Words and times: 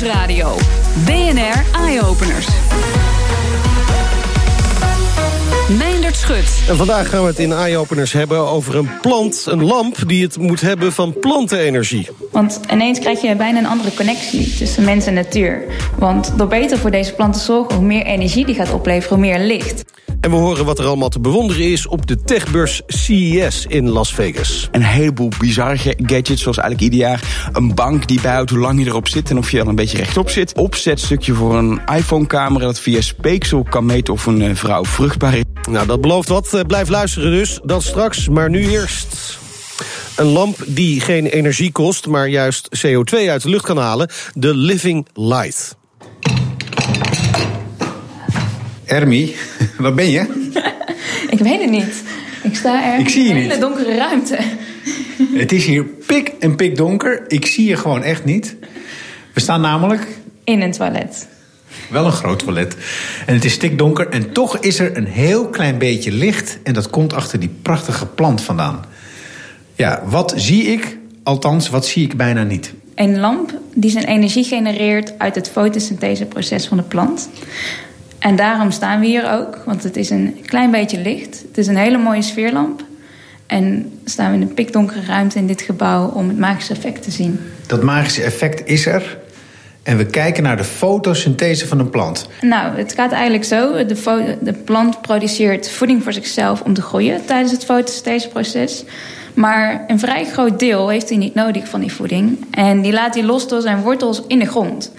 Nieuwsradio. 0.00 0.56
BNR 1.04 1.82
Eye 1.84 2.02
Openers. 2.02 2.46
Meindert 5.78 6.16
Schut. 6.16 6.62
En 6.68 6.76
vandaag 6.76 7.08
gaan 7.08 7.20
we 7.20 7.26
het 7.26 7.38
in 7.38 7.52
Eye-Openers 7.52 8.12
hebben 8.12 8.38
over 8.38 8.76
een 8.76 8.88
plant, 9.00 9.46
een 9.48 9.64
lamp... 9.64 9.96
die 10.06 10.22
het 10.22 10.38
moet 10.38 10.60
hebben 10.60 10.92
van 10.92 11.18
plantenenergie. 11.18 12.08
Want 12.30 12.60
ineens 12.72 12.98
krijg 12.98 13.20
je 13.20 13.36
bijna 13.36 13.58
een 13.58 13.66
andere 13.66 13.94
connectie 13.94 14.54
tussen 14.54 14.84
mens 14.84 15.06
en 15.06 15.14
natuur. 15.14 15.62
Want 15.98 16.32
door 16.36 16.48
beter 16.48 16.78
voor 16.78 16.90
deze 16.90 17.14
plant 17.14 17.34
te 17.34 17.40
zorgen... 17.40 17.74
hoe 17.74 17.84
meer 17.84 18.04
energie 18.04 18.46
die 18.46 18.54
gaat 18.54 18.72
opleveren, 18.72 19.16
hoe 19.16 19.26
meer 19.26 19.38
licht. 19.38 19.84
En 20.24 20.30
we 20.30 20.36
horen 20.36 20.64
wat 20.64 20.78
er 20.78 20.86
allemaal 20.86 21.08
te 21.08 21.20
bewonderen 21.20 21.70
is 21.72 21.86
op 21.86 22.06
de 22.06 22.22
techbeurs 22.22 22.82
CES 22.86 23.66
in 23.68 23.88
Las 23.88 24.14
Vegas. 24.14 24.68
Een 24.72 24.82
heleboel 24.82 25.28
bizarre 25.38 25.94
gadgets, 25.96 26.42
zoals 26.42 26.58
eigenlijk 26.58 26.80
ieder 26.80 27.08
jaar 27.08 27.50
een 27.52 27.74
bank 27.74 28.06
die 28.06 28.20
bijhoudt 28.20 28.50
hoe 28.50 28.58
lang 28.58 28.78
je 28.80 28.86
erop 28.86 29.08
zit 29.08 29.30
en 29.30 29.38
of 29.38 29.50
je 29.50 29.56
dan 29.56 29.68
een 29.68 29.74
beetje 29.74 29.96
rechtop 29.96 30.30
zit. 30.30 30.54
Opzetstukje 30.58 31.34
voor 31.34 31.56
een 31.56 31.80
iPhone-camera 31.94 32.64
dat 32.64 32.80
via 32.80 33.00
speeksel 33.00 33.66
kan 33.70 33.86
meten 33.86 34.14
of 34.14 34.26
een 34.26 34.42
eh, 34.42 34.54
vrouw 34.54 34.84
vruchtbaar 34.84 35.34
is. 35.34 35.44
Nou, 35.70 35.86
dat 35.86 36.00
belooft 36.00 36.28
wat. 36.28 36.54
Eh, 36.54 36.60
Blijf 36.60 36.88
luisteren 36.88 37.30
dus. 37.30 37.60
Dat 37.64 37.82
straks, 37.82 38.28
maar 38.28 38.50
nu 38.50 38.68
eerst. 38.68 39.38
Een 40.16 40.26
lamp 40.26 40.56
die 40.66 41.00
geen 41.00 41.26
energie 41.26 41.72
kost, 41.72 42.06
maar 42.06 42.28
juist 42.28 42.68
CO2 42.86 43.28
uit 43.28 43.42
de 43.42 43.48
lucht 43.48 43.64
kan 43.64 43.78
halen. 43.78 44.10
De 44.34 44.54
Living 44.54 45.06
Light. 45.14 45.76
Ermi, 48.86 49.34
waar 49.78 49.94
ben 49.94 50.10
je? 50.10 50.50
Ik 51.30 51.38
weet 51.38 51.60
het 51.60 51.70
niet. 51.70 52.02
Ik 52.42 52.56
sta 52.56 52.92
er 52.94 53.00
Ik 53.00 53.08
zie 53.08 53.22
je 53.22 53.28
in 53.30 53.36
een 53.36 53.42
hele 53.42 53.58
donkere 53.58 53.96
ruimte. 53.96 54.38
Het 55.42 55.52
is 55.52 55.64
hier 55.66 55.84
pik 55.84 56.32
en 56.38 56.56
pik 56.56 56.76
donker. 56.76 57.22
Ik 57.28 57.46
zie 57.46 57.68
je 57.68 57.76
gewoon 57.76 58.02
echt 58.02 58.24
niet. 58.24 58.56
We 59.32 59.40
staan 59.40 59.60
namelijk 59.60 60.06
In 60.44 60.60
een 60.60 60.72
toilet. 60.72 61.26
wel 61.90 62.04
een 62.04 62.12
groot 62.12 62.38
toilet. 62.38 62.76
En 63.26 63.34
het 63.34 63.44
is 63.44 63.52
stikdonker. 63.52 64.08
En 64.08 64.32
toch 64.32 64.58
is 64.58 64.78
er 64.78 64.96
een 64.96 65.06
heel 65.06 65.48
klein 65.48 65.78
beetje 65.78 66.12
licht. 66.12 66.58
En 66.62 66.72
dat 66.74 66.90
komt 66.90 67.12
achter 67.12 67.40
die 67.40 67.50
prachtige 67.62 68.06
plant 68.06 68.40
vandaan. 68.40 68.84
Ja, 69.74 70.02
wat 70.06 70.32
zie 70.36 70.62
ik? 70.64 70.96
Althans, 71.22 71.68
wat 71.68 71.86
zie 71.86 72.04
ik 72.04 72.16
bijna 72.16 72.42
niet? 72.42 72.72
Een 72.94 73.18
lamp 73.18 73.52
die 73.74 73.90
zijn 73.90 74.04
energie 74.04 74.44
genereert 74.44 75.18
uit 75.18 75.34
het 75.34 75.48
fotosyntheseproces 75.50 76.66
van 76.66 76.76
de 76.76 76.82
plant. 76.82 77.28
En 78.24 78.36
daarom 78.36 78.70
staan 78.70 79.00
we 79.00 79.06
hier 79.06 79.30
ook, 79.30 79.62
want 79.64 79.82
het 79.82 79.96
is 79.96 80.10
een 80.10 80.38
klein 80.46 80.70
beetje 80.70 80.98
licht. 80.98 81.44
Het 81.48 81.58
is 81.58 81.66
een 81.66 81.76
hele 81.76 81.98
mooie 81.98 82.22
sfeerlamp. 82.22 82.84
En 83.46 83.92
staan 84.04 84.30
we 84.30 84.36
in 84.36 84.42
een 84.42 84.54
pikdonkere 84.54 85.00
ruimte 85.06 85.38
in 85.38 85.46
dit 85.46 85.62
gebouw 85.62 86.08
om 86.08 86.28
het 86.28 86.38
magische 86.38 86.72
effect 86.72 87.02
te 87.02 87.10
zien. 87.10 87.40
Dat 87.66 87.82
magische 87.82 88.22
effect 88.22 88.68
is 88.68 88.86
er. 88.86 89.18
En 89.82 89.96
we 89.96 90.06
kijken 90.06 90.42
naar 90.42 90.56
de 90.56 90.64
fotosynthese 90.64 91.66
van 91.66 91.78
een 91.78 91.90
plant. 91.90 92.28
Nou, 92.40 92.76
het 92.76 92.94
gaat 92.94 93.12
eigenlijk 93.12 93.44
zo. 93.44 93.84
De, 93.86 94.36
de 94.40 94.52
plant 94.52 95.00
produceert 95.00 95.70
voeding 95.70 96.02
voor 96.02 96.12
zichzelf 96.12 96.60
om 96.60 96.74
te 96.74 96.82
groeien 96.82 97.24
tijdens 97.24 97.52
het 97.52 97.64
fotosyntheseproces. 97.64 98.84
Maar 99.34 99.84
een 99.86 99.98
vrij 99.98 100.24
groot 100.24 100.58
deel 100.58 100.88
heeft 100.88 101.08
hij 101.08 101.18
niet 101.18 101.34
nodig 101.34 101.68
van 101.68 101.80
die 101.80 101.92
voeding. 101.92 102.46
En 102.50 102.82
die 102.82 102.92
laat 102.92 103.14
hij 103.14 103.24
los 103.24 103.48
door 103.48 103.60
zijn 103.60 103.80
wortels 103.80 104.22
in 104.26 104.38
de 104.38 104.46
grond. 104.46 104.92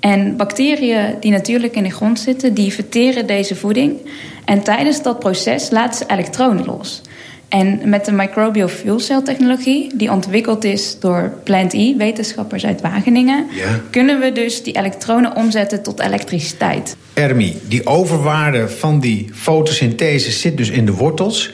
En 0.00 0.36
bacteriën 0.36 1.14
die 1.20 1.30
natuurlijk 1.30 1.74
in 1.76 1.82
de 1.82 1.90
grond 1.90 2.20
zitten, 2.20 2.54
die 2.54 2.72
verteren 2.72 3.26
deze 3.26 3.54
voeding. 3.56 3.96
En 4.44 4.62
tijdens 4.62 5.02
dat 5.02 5.18
proces 5.18 5.70
laten 5.70 5.98
ze 5.98 6.12
elektronen 6.12 6.64
los. 6.64 7.02
En 7.48 7.80
met 7.84 8.04
de 8.04 8.12
microbial 8.12 8.68
fuel 8.68 8.98
cell 9.00 9.22
technologie, 9.22 9.90
die 9.96 10.10
ontwikkeld 10.12 10.64
is 10.64 10.96
door 11.00 11.32
Plant 11.44 11.72
E, 11.72 11.94
wetenschappers 11.96 12.66
uit 12.66 12.80
Wageningen, 12.80 13.46
Ja. 13.54 13.80
kunnen 13.90 14.20
we 14.20 14.32
dus 14.32 14.62
die 14.62 14.76
elektronen 14.76 15.36
omzetten 15.36 15.82
tot 15.82 16.00
elektriciteit. 16.00 16.96
Ermi, 17.14 17.56
die 17.68 17.86
overwaarde 17.86 18.68
van 18.68 19.00
die 19.00 19.28
fotosynthese 19.34 20.30
zit 20.30 20.56
dus 20.56 20.70
in 20.70 20.86
de 20.86 20.92
wortels. 20.92 21.52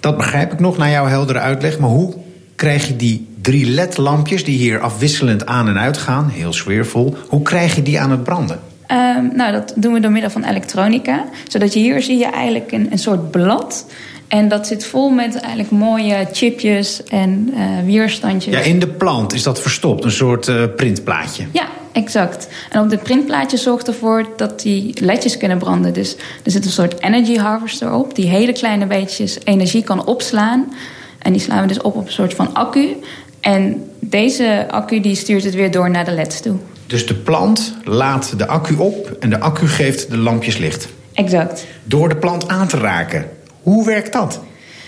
Dat 0.00 0.16
begrijp 0.16 0.52
ik 0.52 0.60
nog 0.60 0.76
na 0.76 0.90
jouw 0.90 1.06
heldere 1.06 1.38
uitleg. 1.38 1.78
Maar 1.78 1.90
hoe 1.90 2.14
krijg 2.54 2.86
je 2.88 2.96
die 2.96 3.26
drie 3.46 3.70
LED-lampjes 3.70 4.44
die 4.44 4.58
hier 4.58 4.80
afwisselend 4.80 5.46
aan 5.46 5.68
en 5.68 5.78
uit 5.78 5.98
gaan, 5.98 6.28
heel 6.28 6.52
sfeervol, 6.52 7.16
hoe 7.28 7.42
krijg 7.42 7.74
je 7.74 7.82
die 7.82 8.00
aan 8.00 8.10
het 8.10 8.24
branden? 8.24 8.60
Ehm, 8.86 9.36
nou, 9.36 9.52
dat 9.52 9.72
doen 9.76 9.92
we 9.92 10.00
door 10.00 10.10
middel 10.10 10.30
van 10.30 10.44
elektronica. 10.44 11.24
Zodat 11.48 11.72
je 11.72 11.80
hier 11.80 12.02
zie 12.02 12.18
je 12.18 12.26
eigenlijk 12.26 12.72
een, 12.72 12.88
een 12.90 12.98
soort 12.98 13.30
blad. 13.30 13.86
En 14.28 14.48
dat 14.48 14.66
zit 14.66 14.86
vol 14.86 15.10
met 15.10 15.36
eigenlijk 15.36 15.70
mooie 15.70 16.28
chipjes 16.32 17.04
en 17.04 17.50
eh, 17.54 17.84
weerstandjes. 17.84 18.54
Ja, 18.54 18.60
in 18.60 18.78
de 18.78 18.88
plant 18.88 19.32
is 19.32 19.42
dat 19.42 19.60
verstopt, 19.60 20.04
een 20.04 20.10
soort 20.10 20.48
eh, 20.48 20.62
printplaatje. 20.76 21.44
Ja, 21.52 21.66
exact. 21.92 22.48
En 22.70 22.80
op 22.80 22.90
dit 22.90 23.02
printplaatje 23.02 23.56
zorgt 23.56 23.88
ervoor 23.88 24.26
dat 24.36 24.60
die 24.60 25.04
ledjes 25.04 25.36
kunnen 25.36 25.58
branden. 25.58 25.92
Dus 25.92 26.16
er 26.44 26.50
zit 26.50 26.64
een 26.64 26.70
soort 26.70 27.02
energy 27.02 27.36
harvester 27.36 27.92
op, 27.92 28.14
die 28.14 28.28
hele 28.28 28.52
kleine 28.52 28.86
beetjes 28.86 29.38
energie 29.44 29.84
kan 29.84 30.06
opslaan. 30.06 30.72
En 31.26 31.32
die 31.32 31.40
slaan 31.40 31.62
we 31.62 31.68
dus 31.68 31.80
op 31.80 31.96
op 31.96 32.06
een 32.06 32.12
soort 32.12 32.34
van 32.34 32.54
accu. 32.54 32.96
En 33.46 33.90
deze 34.00 34.66
accu 34.70 35.00
die 35.00 35.14
stuurt 35.14 35.44
het 35.44 35.54
weer 35.54 35.70
door 35.70 35.90
naar 35.90 36.04
de 36.04 36.10
leds 36.10 36.40
toe. 36.40 36.56
Dus 36.86 37.06
de 37.06 37.14
plant 37.14 37.74
laat 37.84 38.38
de 38.38 38.46
accu 38.46 38.74
op 38.76 39.16
en 39.20 39.30
de 39.30 39.40
accu 39.40 39.66
geeft 39.66 40.10
de 40.10 40.16
lampjes 40.16 40.56
licht. 40.56 40.88
Exact. 41.12 41.66
Door 41.84 42.08
de 42.08 42.16
plant 42.16 42.48
aan 42.48 42.68
te 42.68 42.76
raken. 42.76 43.28
Hoe 43.62 43.86
werkt 43.86 44.12
dat? 44.12 44.40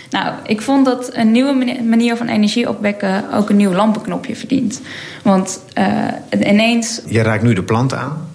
Nou, 0.09 0.33
ik 0.45 0.61
vond 0.61 0.85
dat 0.85 1.09
een 1.13 1.31
nieuwe 1.31 1.53
mani- 1.53 1.81
manier 1.81 2.15
van 2.15 2.27
energie 2.27 2.69
opwekken 2.69 3.33
ook 3.33 3.49
een 3.49 3.55
nieuw 3.55 3.73
lampenknopje 3.73 4.35
verdient. 4.35 4.81
Want 5.23 5.61
eh, 5.73 5.87
ineens 6.39 7.01
Je 7.05 7.21
raakt 7.21 7.43
nu 7.43 7.53
de 7.53 7.63
plant 7.63 7.93
aan. 7.93 8.27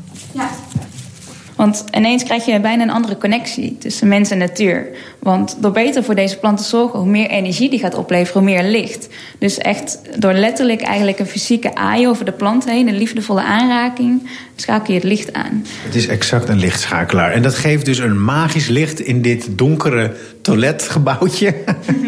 Want 1.64 1.84
ineens 1.92 2.22
krijg 2.22 2.44
je 2.44 2.60
bijna 2.60 2.82
een 2.82 2.90
andere 2.90 3.18
connectie 3.18 3.76
tussen 3.78 4.08
mens 4.08 4.30
en 4.30 4.38
natuur. 4.38 4.86
Want 5.18 5.56
door 5.60 5.72
beter 5.72 6.04
voor 6.04 6.14
deze 6.14 6.38
plant 6.38 6.58
te 6.58 6.64
zorgen, 6.64 6.98
hoe 6.98 7.08
meer 7.08 7.28
energie 7.28 7.70
die 7.70 7.78
gaat 7.78 7.94
opleveren, 7.94 8.42
hoe 8.42 8.50
meer 8.50 8.70
licht. 8.70 9.08
Dus 9.38 9.58
echt 9.58 9.98
door 10.18 10.32
letterlijk 10.32 10.82
eigenlijk 10.82 11.18
een 11.18 11.26
fysieke 11.26 11.74
aai 11.74 12.08
over 12.08 12.24
de 12.24 12.32
plant 12.32 12.64
heen, 12.64 12.88
een 12.88 12.96
liefdevolle 12.96 13.42
aanraking, 13.42 14.28
schakel 14.56 14.94
je 14.94 15.00
het 15.00 15.08
licht 15.08 15.32
aan. 15.32 15.64
Het 15.82 15.94
is 15.94 16.06
exact 16.06 16.48
een 16.48 16.58
lichtschakelaar. 16.58 17.32
En 17.32 17.42
dat 17.42 17.54
geeft 17.54 17.84
dus 17.84 17.98
een 17.98 18.24
magisch 18.24 18.68
licht 18.68 19.00
in 19.00 19.22
dit 19.22 19.48
donkere 19.50 20.12
toiletgebouwtje. 20.42 21.54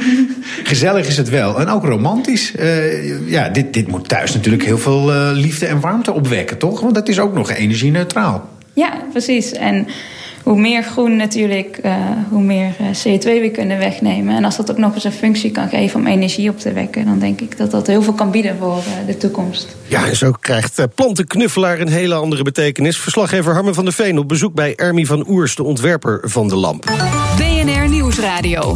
Gezellig 0.64 1.06
is 1.06 1.16
het 1.16 1.28
wel. 1.28 1.60
En 1.60 1.68
ook 1.68 1.84
romantisch. 1.84 2.54
Eh, 2.54 3.30
ja, 3.30 3.48
dit, 3.48 3.72
dit 3.72 3.88
moet 3.88 4.08
thuis 4.08 4.34
natuurlijk 4.34 4.64
heel 4.64 4.78
veel 4.78 5.12
eh, 5.12 5.30
liefde 5.32 5.66
en 5.66 5.80
warmte 5.80 6.12
opwekken, 6.12 6.58
toch? 6.58 6.80
Want 6.80 6.94
dat 6.94 7.08
is 7.08 7.18
ook 7.18 7.34
nog 7.34 7.50
energie-neutraal. 7.50 8.54
Ja, 8.76 9.02
precies. 9.12 9.52
En 9.52 9.86
hoe 10.42 10.60
meer 10.60 10.82
groen 10.82 11.16
natuurlijk, 11.16 11.78
eh, 11.82 11.94
hoe 12.28 12.42
meer 12.42 12.74
eh, 12.78 12.86
CO2 12.86 13.40
we 13.40 13.50
kunnen 13.50 13.78
wegnemen. 13.78 14.36
En 14.36 14.44
als 14.44 14.56
dat 14.56 14.70
ook 14.70 14.78
nog 14.78 14.94
eens 14.94 15.04
een 15.04 15.12
functie 15.12 15.50
kan 15.50 15.68
geven 15.68 16.00
om 16.00 16.06
energie 16.06 16.50
op 16.50 16.58
te 16.58 16.72
wekken, 16.72 17.04
dan 17.04 17.18
denk 17.18 17.40
ik 17.40 17.56
dat 17.56 17.70
dat 17.70 17.86
heel 17.86 18.02
veel 18.02 18.12
kan 18.12 18.30
bieden 18.30 18.56
voor 18.58 18.76
eh, 18.76 19.06
de 19.06 19.16
toekomst. 19.16 19.76
Ja, 19.88 20.06
en 20.06 20.16
zo 20.16 20.30
krijgt 20.40 20.94
plantenknuffelaar 20.94 21.80
een 21.80 21.88
hele 21.88 22.14
andere 22.14 22.42
betekenis. 22.42 22.98
Verslaggever 22.98 23.52
Harmen 23.52 23.74
van 23.74 23.84
der 23.84 23.92
Veen 23.92 24.18
op 24.18 24.28
bezoek 24.28 24.54
bij 24.54 24.74
Ermi 24.74 25.06
van 25.06 25.28
Oers, 25.28 25.54
de 25.54 25.62
ontwerper 25.62 26.20
van 26.22 26.48
de 26.48 26.56
lamp. 26.56 26.84
BNR 27.36 27.88
Nieuwsradio. 27.88 28.74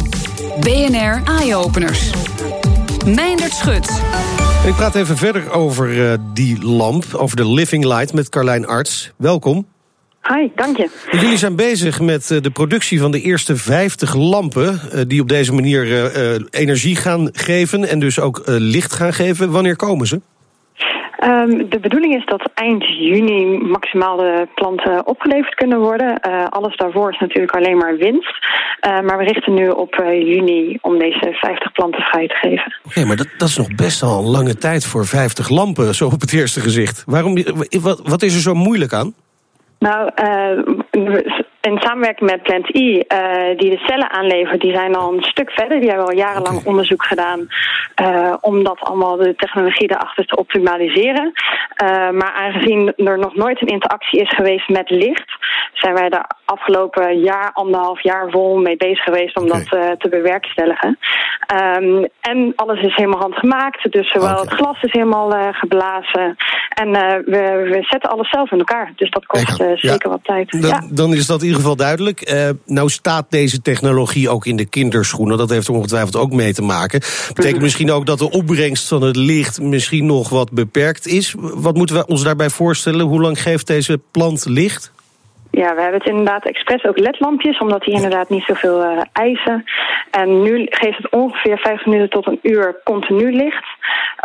BNR 0.59 1.21
Eye 1.39 1.55
Openers. 1.55 2.09
Meindert 3.05 3.53
Schut. 3.53 4.01
En 4.63 4.69
ik 4.69 4.75
praat 4.75 4.95
even 4.95 5.17
verder 5.17 5.51
over 5.51 6.11
eh, 6.11 6.17
die 6.33 6.65
lamp, 6.65 7.05
over 7.13 7.35
de 7.35 7.47
Living 7.47 7.85
Light 7.85 8.13
met 8.13 8.29
Carlijn 8.29 8.67
Arts. 8.67 9.11
Welkom. 9.17 9.65
Hi, 10.29 10.47
dank 10.55 10.77
je. 10.77 10.89
Jullie 11.11 11.37
zijn 11.37 11.55
bezig 11.55 12.01
met 12.01 12.31
eh, 12.31 12.41
de 12.41 12.51
productie 12.51 12.99
van 12.99 13.11
de 13.11 13.21
eerste 13.21 13.55
50 13.55 14.15
lampen... 14.15 14.79
eh, 14.91 15.01
die 15.07 15.21
op 15.21 15.27
deze 15.27 15.53
manier 15.53 16.13
eh, 16.13 16.39
energie 16.49 16.95
gaan 16.95 17.29
geven 17.31 17.89
en 17.89 17.99
dus 17.99 18.19
ook 18.19 18.41
licht 18.45 18.93
gaan 18.93 19.13
geven. 19.13 19.51
Wanneer 19.51 19.75
komen 19.75 20.07
ze? 20.07 20.21
Ehm, 21.17 21.69
de 21.69 21.79
bedoeling 21.79 22.15
is 22.15 22.25
dat 22.25 22.49
eind 22.53 22.83
juni 22.87 23.57
maximaal 23.57 24.17
de 24.17 24.47
planten 24.55 25.07
opgeleverd 25.07 25.55
kunnen 25.55 25.79
worden. 25.79 26.19
Alles 26.49 26.75
daarvoor 26.77 27.11
is 27.11 27.19
natuurlijk 27.19 27.55
alleen 27.55 27.77
maar 27.77 27.97
winst. 27.97 28.45
Maar 28.81 29.17
we 29.17 29.23
richten 29.23 29.53
nu 29.53 29.69
op 29.69 29.95
juni 29.95 30.77
om 30.81 30.99
deze 30.99 31.37
50 31.39 31.71
planten 31.71 32.01
vrij 32.01 32.27
te 32.27 32.35
geven. 32.35 32.75
Oké, 32.85 33.05
maar 33.05 33.15
dat, 33.15 33.27
dat 33.37 33.47
is 33.47 33.57
nog 33.57 33.75
best 33.75 34.01
wel 34.01 34.17
een 34.17 34.29
lange 34.29 34.57
tijd 34.57 34.85
voor 34.85 35.05
50 35.05 35.49
lampen, 35.49 35.95
zo 35.95 36.05
op 36.05 36.21
het 36.21 36.33
eerste 36.33 36.59
gezicht. 36.59 37.03
Waarom, 37.05 37.37
wat, 37.81 38.01
wat 38.03 38.21
is 38.21 38.35
er 38.35 38.41
zo 38.41 38.53
moeilijk 38.53 38.93
aan? 38.93 39.13
Nou, 39.87 40.09
eh, 40.15 40.57
in 41.61 41.79
samenwerking 41.79 42.29
met 42.29 42.43
Plant 42.43 42.75
E, 42.75 42.99
eh, 42.99 43.57
die 43.57 43.69
de 43.69 43.77
cellen 43.77 44.11
aanlevert, 44.11 44.61
die 44.61 44.73
zijn 44.73 44.95
al 44.95 45.13
een 45.13 45.23
stuk 45.23 45.51
verder. 45.51 45.79
Die 45.79 45.89
hebben 45.89 46.07
al 46.07 46.15
jarenlang 46.15 46.65
onderzoek 46.65 47.03
gedaan 47.03 47.47
eh, 47.95 48.33
om 48.41 48.63
dat 48.63 48.79
allemaal 48.79 49.17
de 49.17 49.35
technologie 49.35 49.87
daarachter 49.87 50.25
te 50.25 50.35
optimaliseren. 50.35 51.31
Maar 52.11 52.33
aangezien 52.33 52.93
er 52.95 53.19
nog 53.19 53.35
nooit 53.35 53.61
een 53.61 53.67
interactie 53.67 54.21
is 54.21 54.29
geweest 54.29 54.69
met 54.69 54.89
licht, 54.89 55.37
zijn 55.73 55.93
wij 55.93 56.09
de 56.09 56.23
afgelopen 56.45 57.19
jaar, 57.19 57.51
anderhalf 57.53 58.03
jaar 58.03 58.29
vol 58.29 58.57
mee 58.57 58.77
bezig 58.77 59.03
geweest 59.03 59.37
om 59.37 59.47
dat 59.47 59.65
te 59.97 60.09
bewerkstelligen. 60.09 60.97
Ehm, 61.45 62.05
en 62.21 62.53
alles 62.55 62.81
is 62.81 62.95
helemaal 62.95 63.19
handgemaakt, 63.19 63.91
dus 63.91 64.11
zowel 64.11 64.39
het 64.39 64.53
glas 64.53 64.81
is 64.81 64.91
helemaal 64.91 65.53
geblazen 65.53 66.35
En 66.69 66.91
we, 67.25 67.67
we, 67.71 67.77
zetten 67.81 68.09
alles 68.09 68.29
zelf 68.29 68.51
in 68.51 68.57
elkaar. 68.57 68.91
Dus 68.95 69.09
dat 69.09 69.25
kost 69.25 69.70
zeker 69.77 70.09
wat 70.09 70.23
tijd. 70.23 70.51
Dan, 70.51 70.61
ja. 70.61 70.83
dan, 70.89 71.13
is 71.13 71.25
dat 71.25 71.39
in 71.39 71.45
ieder 71.45 71.61
geval 71.61 71.75
duidelijk. 71.75 72.33
nou 72.65 72.89
staat 72.89 73.25
deze 73.29 73.61
technologie 73.61 74.29
ook 74.29 74.45
in 74.45 74.55
de 74.55 74.65
kinderschoenen. 74.65 75.37
Dat 75.37 75.49
heeft 75.49 75.67
er 75.67 75.73
ongetwijfeld 75.73 76.15
ook 76.15 76.31
mee 76.31 76.53
te 76.53 76.61
maken. 76.61 76.99
Betekent 77.27 77.53
mhm. 77.53 77.63
misschien 77.63 77.91
ook 77.91 78.05
dat 78.05 78.19
de 78.19 78.31
opbrengst 78.31 78.87
van 78.87 79.01
het 79.01 79.15
licht 79.15 79.61
misschien 79.61 80.05
nog 80.05 80.29
wat 80.29 80.51
beperkt 80.51 81.07
is. 81.07 81.35
Wat 81.39 81.75
moeten 81.75 81.95
we 81.95 82.05
ons 82.05 82.23
daarbij 82.23 82.49
voorstellen? 82.49 83.05
Hoe 83.05 83.21
lang 83.21 83.41
geeft 83.41 83.67
deze 83.67 83.99
plant 84.11 84.45
licht? 84.45 84.91
Ja, 85.51 85.75
we 85.75 85.81
hebben 85.81 85.99
het 85.99 86.09
inderdaad 86.09 86.45
expres 86.45 86.85
ook 86.85 86.97
ledlampjes, 86.97 87.59
omdat 87.59 87.83
die 87.83 87.93
inderdaad 87.93 88.29
niet 88.29 88.43
zoveel 88.43 88.83
uh, 88.83 89.01
eisen. 89.13 89.63
En 90.11 90.41
nu 90.41 90.67
geeft 90.69 90.97
het 90.97 91.11
ongeveer 91.11 91.57
50 91.57 91.85
minuten 91.85 92.09
tot 92.09 92.27
een 92.27 92.39
uur 92.41 92.81
continu 92.83 93.31
licht. 93.31 93.65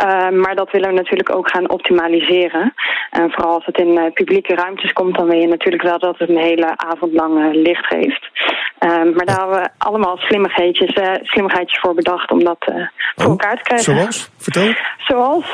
Uh, 0.03 0.29
maar 0.29 0.55
dat 0.55 0.71
willen 0.71 0.89
we 0.89 0.95
natuurlijk 0.95 1.35
ook 1.35 1.51
gaan 1.51 1.69
optimaliseren. 1.69 2.73
En 3.09 3.31
vooral 3.31 3.53
als 3.53 3.65
het 3.65 3.77
in 3.77 3.99
uh, 3.99 4.11
publieke 4.13 4.55
ruimtes 4.55 4.93
komt, 4.93 5.15
dan 5.17 5.27
wil 5.27 5.39
je 5.39 5.47
natuurlijk 5.47 5.83
wel 5.83 5.99
dat 5.99 6.17
het 6.17 6.29
een 6.29 6.37
hele 6.37 6.77
avond 6.77 7.13
lang 7.13 7.53
licht 7.53 7.85
geeft. 7.85 8.29
maar 9.15 9.25
daar 9.25 9.37
hebben 9.39 9.61
we 9.61 9.69
allemaal 9.77 10.17
slimmigheidjes, 10.17 10.93
slimmigheidjes 11.21 11.79
voor 11.79 11.93
bedacht 11.93 12.31
om 12.31 12.43
dat 12.43 12.57
voor 13.15 13.25
oh, 13.25 13.31
elkaar 13.31 13.55
te 13.55 13.63
krijgen. 13.63 13.95
Zoals? 13.95 14.31
Vertel. 14.37 14.73
Zoals, 14.97 15.51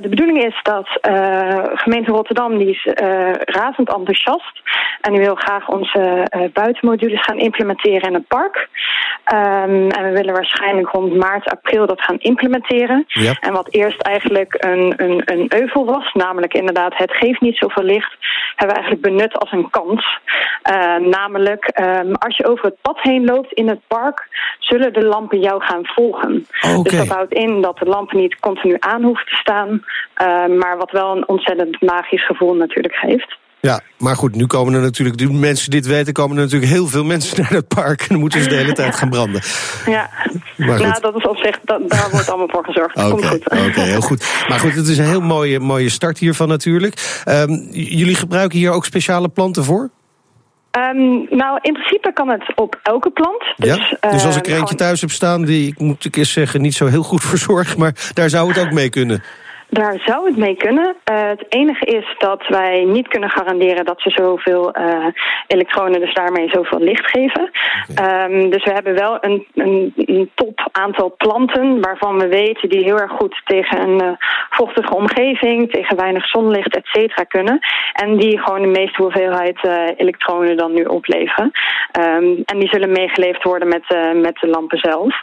de 0.00 0.08
bedoeling 0.08 0.44
is 0.44 0.60
dat 0.62 0.88
gemeente 1.74 2.10
Rotterdam, 2.10 2.58
die 2.58 2.70
is 2.70 2.88
razend 3.44 3.92
enthousiast. 3.92 4.60
En 5.00 5.12
die 5.12 5.20
wil 5.20 5.34
graag 5.34 5.68
onze 5.68 6.26
buitenmodules 6.52 7.24
gaan 7.24 7.38
implementeren 7.38 8.08
in 8.08 8.14
het 8.14 8.26
park. 8.28 8.68
Um, 9.32 9.90
en 9.90 10.04
we 10.04 10.10
willen 10.10 10.34
waarschijnlijk 10.34 10.88
rond 10.88 11.14
maart, 11.14 11.50
april 11.50 11.86
dat 11.86 12.00
gaan 12.00 12.18
implementeren. 12.18 13.04
En 13.40 13.52
wat 13.52 13.68
eerst 13.70 14.00
eigenlijk 14.00 14.54
een, 14.58 14.94
een, 14.96 15.22
een 15.24 15.46
euvel 15.48 15.84
was, 15.84 16.12
namelijk 16.12 16.54
inderdaad 16.54 16.96
het 16.96 17.12
geeft 17.12 17.40
niet 17.40 17.56
zoveel 17.56 17.82
licht, 17.82 18.16
hebben 18.54 18.76
we 18.76 18.82
eigenlijk 18.82 19.02
benut 19.02 19.38
als 19.38 19.52
een 19.52 19.70
kans. 19.70 20.18
Uh, 20.72 20.96
namelijk, 20.96 21.80
um, 21.80 22.14
als 22.14 22.36
je 22.36 22.46
over 22.46 22.64
het 22.64 22.80
pad 22.80 22.98
heen 23.00 23.24
loopt 23.24 23.52
in 23.52 23.68
het 23.68 23.80
park, 23.86 24.28
zullen 24.58 24.92
de 24.92 25.04
lampen 25.04 25.40
jou 25.40 25.62
gaan 25.62 25.86
volgen. 25.86 26.46
Okay. 26.62 26.82
Dus 26.82 26.96
dat 26.96 27.08
houdt 27.08 27.32
in 27.32 27.60
dat 27.60 27.78
de 27.78 27.86
lampen 27.86 28.16
niet 28.16 28.40
continu 28.40 28.76
aan 28.78 29.02
hoeven 29.02 29.26
te 29.26 29.34
staan, 29.34 29.68
uh, 29.68 30.58
maar 30.58 30.76
wat 30.76 30.90
wel 30.90 31.16
een 31.16 31.28
ontzettend 31.28 31.80
magisch 31.80 32.26
gevoel 32.26 32.54
natuurlijk 32.54 32.94
geeft. 32.94 33.38
Ja, 33.60 33.80
maar 33.98 34.16
goed, 34.16 34.34
nu 34.34 34.46
komen 34.46 34.74
er 34.74 34.80
natuurlijk, 34.80 35.20
nu 35.20 35.30
mensen 35.30 35.70
dit 35.70 35.86
weten, 35.86 36.12
komen 36.12 36.36
er 36.36 36.42
natuurlijk 36.42 36.72
heel 36.72 36.86
veel 36.86 37.04
mensen 37.04 37.38
naar 37.42 37.50
het 37.50 37.68
park. 37.68 38.00
En 38.00 38.06
dan 38.08 38.18
moeten 38.18 38.42
ze 38.42 38.48
de 38.48 38.54
hele 38.54 38.72
tijd 38.72 38.94
gaan 38.94 39.10
branden. 39.10 39.42
Ja, 39.86 40.10
nou, 40.56 41.00
dat 41.00 41.16
is 41.16 41.26
op 41.26 41.36
zich, 41.36 41.60
dat, 41.64 41.90
daar 41.90 42.08
wordt 42.10 42.28
allemaal 42.28 42.48
voor 42.48 42.64
gezorgd. 42.64 42.96
Oké, 42.96 43.12
okay. 43.12 43.68
okay, 43.68 43.88
heel 43.88 44.00
goed. 44.00 44.44
Maar 44.48 44.58
goed, 44.58 44.74
het 44.74 44.86
is 44.86 44.98
een 44.98 45.08
heel 45.08 45.20
mooie, 45.20 45.60
mooie 45.60 45.88
start 45.88 46.18
hiervan 46.18 46.48
natuurlijk. 46.48 47.22
Um, 47.28 47.68
jullie 47.72 48.14
gebruiken 48.14 48.58
hier 48.58 48.70
ook 48.70 48.84
speciale 48.84 49.28
planten 49.28 49.64
voor? 49.64 49.90
Um, 50.78 51.26
nou, 51.30 51.58
in 51.62 51.72
principe 51.72 52.12
kan 52.12 52.28
het 52.28 52.52
op 52.54 52.80
elke 52.82 53.10
plant. 53.10 53.42
Dus, 53.56 53.96
ja? 54.00 54.10
dus 54.10 54.24
als 54.24 54.36
ik 54.36 54.46
er 54.46 54.56
eentje 54.56 54.74
thuis 54.74 55.00
heb 55.00 55.10
staan, 55.10 55.44
die, 55.44 55.66
ik 55.66 55.78
moet 55.78 56.04
ik 56.04 56.16
eens 56.16 56.32
zeggen, 56.32 56.60
niet 56.60 56.74
zo 56.74 56.86
heel 56.86 57.02
goed 57.02 57.22
verzorgd, 57.22 57.76
maar 57.76 58.10
daar 58.14 58.30
zou 58.30 58.48
het 58.48 58.58
ook 58.58 58.72
mee 58.72 58.90
kunnen. 58.90 59.22
Daar 59.70 60.00
zou 60.04 60.26
het 60.26 60.36
mee 60.36 60.56
kunnen. 60.56 60.96
Uh, 61.10 61.28
het 61.28 61.44
enige 61.48 61.84
is 61.84 62.14
dat 62.18 62.46
wij 62.48 62.84
niet 62.84 63.08
kunnen 63.08 63.30
garanderen 63.30 63.84
dat 63.84 64.00
ze 64.00 64.10
zoveel 64.10 64.78
uh, 64.78 65.06
elektronen, 65.46 66.00
dus 66.00 66.14
daarmee 66.14 66.48
zoveel 66.48 66.80
licht 66.80 67.10
geven. 67.10 67.50
Okay. 67.90 68.30
Um, 68.30 68.50
dus 68.50 68.64
we 68.64 68.72
hebben 68.72 68.94
wel 68.94 69.18
een, 69.20 69.46
een, 69.54 69.92
een, 69.96 70.30
top 70.34 70.68
aantal 70.72 71.14
planten 71.16 71.80
waarvan 71.80 72.18
we 72.18 72.28
weten 72.28 72.68
die 72.68 72.84
heel 72.84 72.98
erg 73.00 73.10
goed 73.10 73.40
tegen 73.44 73.80
een 73.80 74.02
uh, 74.02 74.10
vochtige 74.50 74.94
omgeving, 74.94 75.72
tegen 75.72 75.96
weinig 75.96 76.26
zonlicht, 76.26 76.76
et 76.76 76.86
cetera 76.86 77.24
kunnen. 77.24 77.58
En 77.92 78.16
die 78.16 78.38
gewoon 78.38 78.62
de 78.62 78.78
meeste 78.80 79.02
hoeveelheid 79.02 79.58
elektronen 79.96 80.56
dan 80.56 80.72
nu 80.72 80.84
opleveren. 80.84 81.50
Um, 82.00 82.42
en 82.44 82.58
die 82.58 82.68
zullen 82.68 82.92
meegeleverd 82.92 83.42
worden 83.42 83.68
met, 83.68 84.14
met 84.14 84.36
de 84.40 84.46
lampen 84.46 84.78
zelf. 84.78 85.22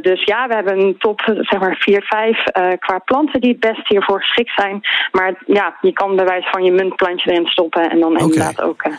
dus 0.00 0.24
ja, 0.24 0.48
we 0.48 0.54
hebben 0.54 0.80
een 0.80 0.96
top, 0.98 1.20
zeg 1.24 1.60
maar, 1.60 1.76
vier, 1.78 2.02
vijf 2.02 2.42
qua 2.78 2.98
planten 2.98 3.40
die 3.40 3.53
best 3.58 3.88
hiervoor 3.88 4.20
geschikt 4.20 4.52
zijn. 4.56 4.80
Maar 5.12 5.34
ja, 5.46 5.76
je 5.80 5.92
kan 5.92 6.16
bij 6.16 6.24
wijze 6.24 6.48
van 6.50 6.64
je 6.64 6.72
muntplantje 6.72 7.30
erin 7.30 7.46
stoppen 7.46 7.90
en 7.90 8.00
dan 8.00 8.12
okay. 8.12 8.22
inderdaad 8.22 8.60
ook, 8.62 8.84
uh, 8.86 8.94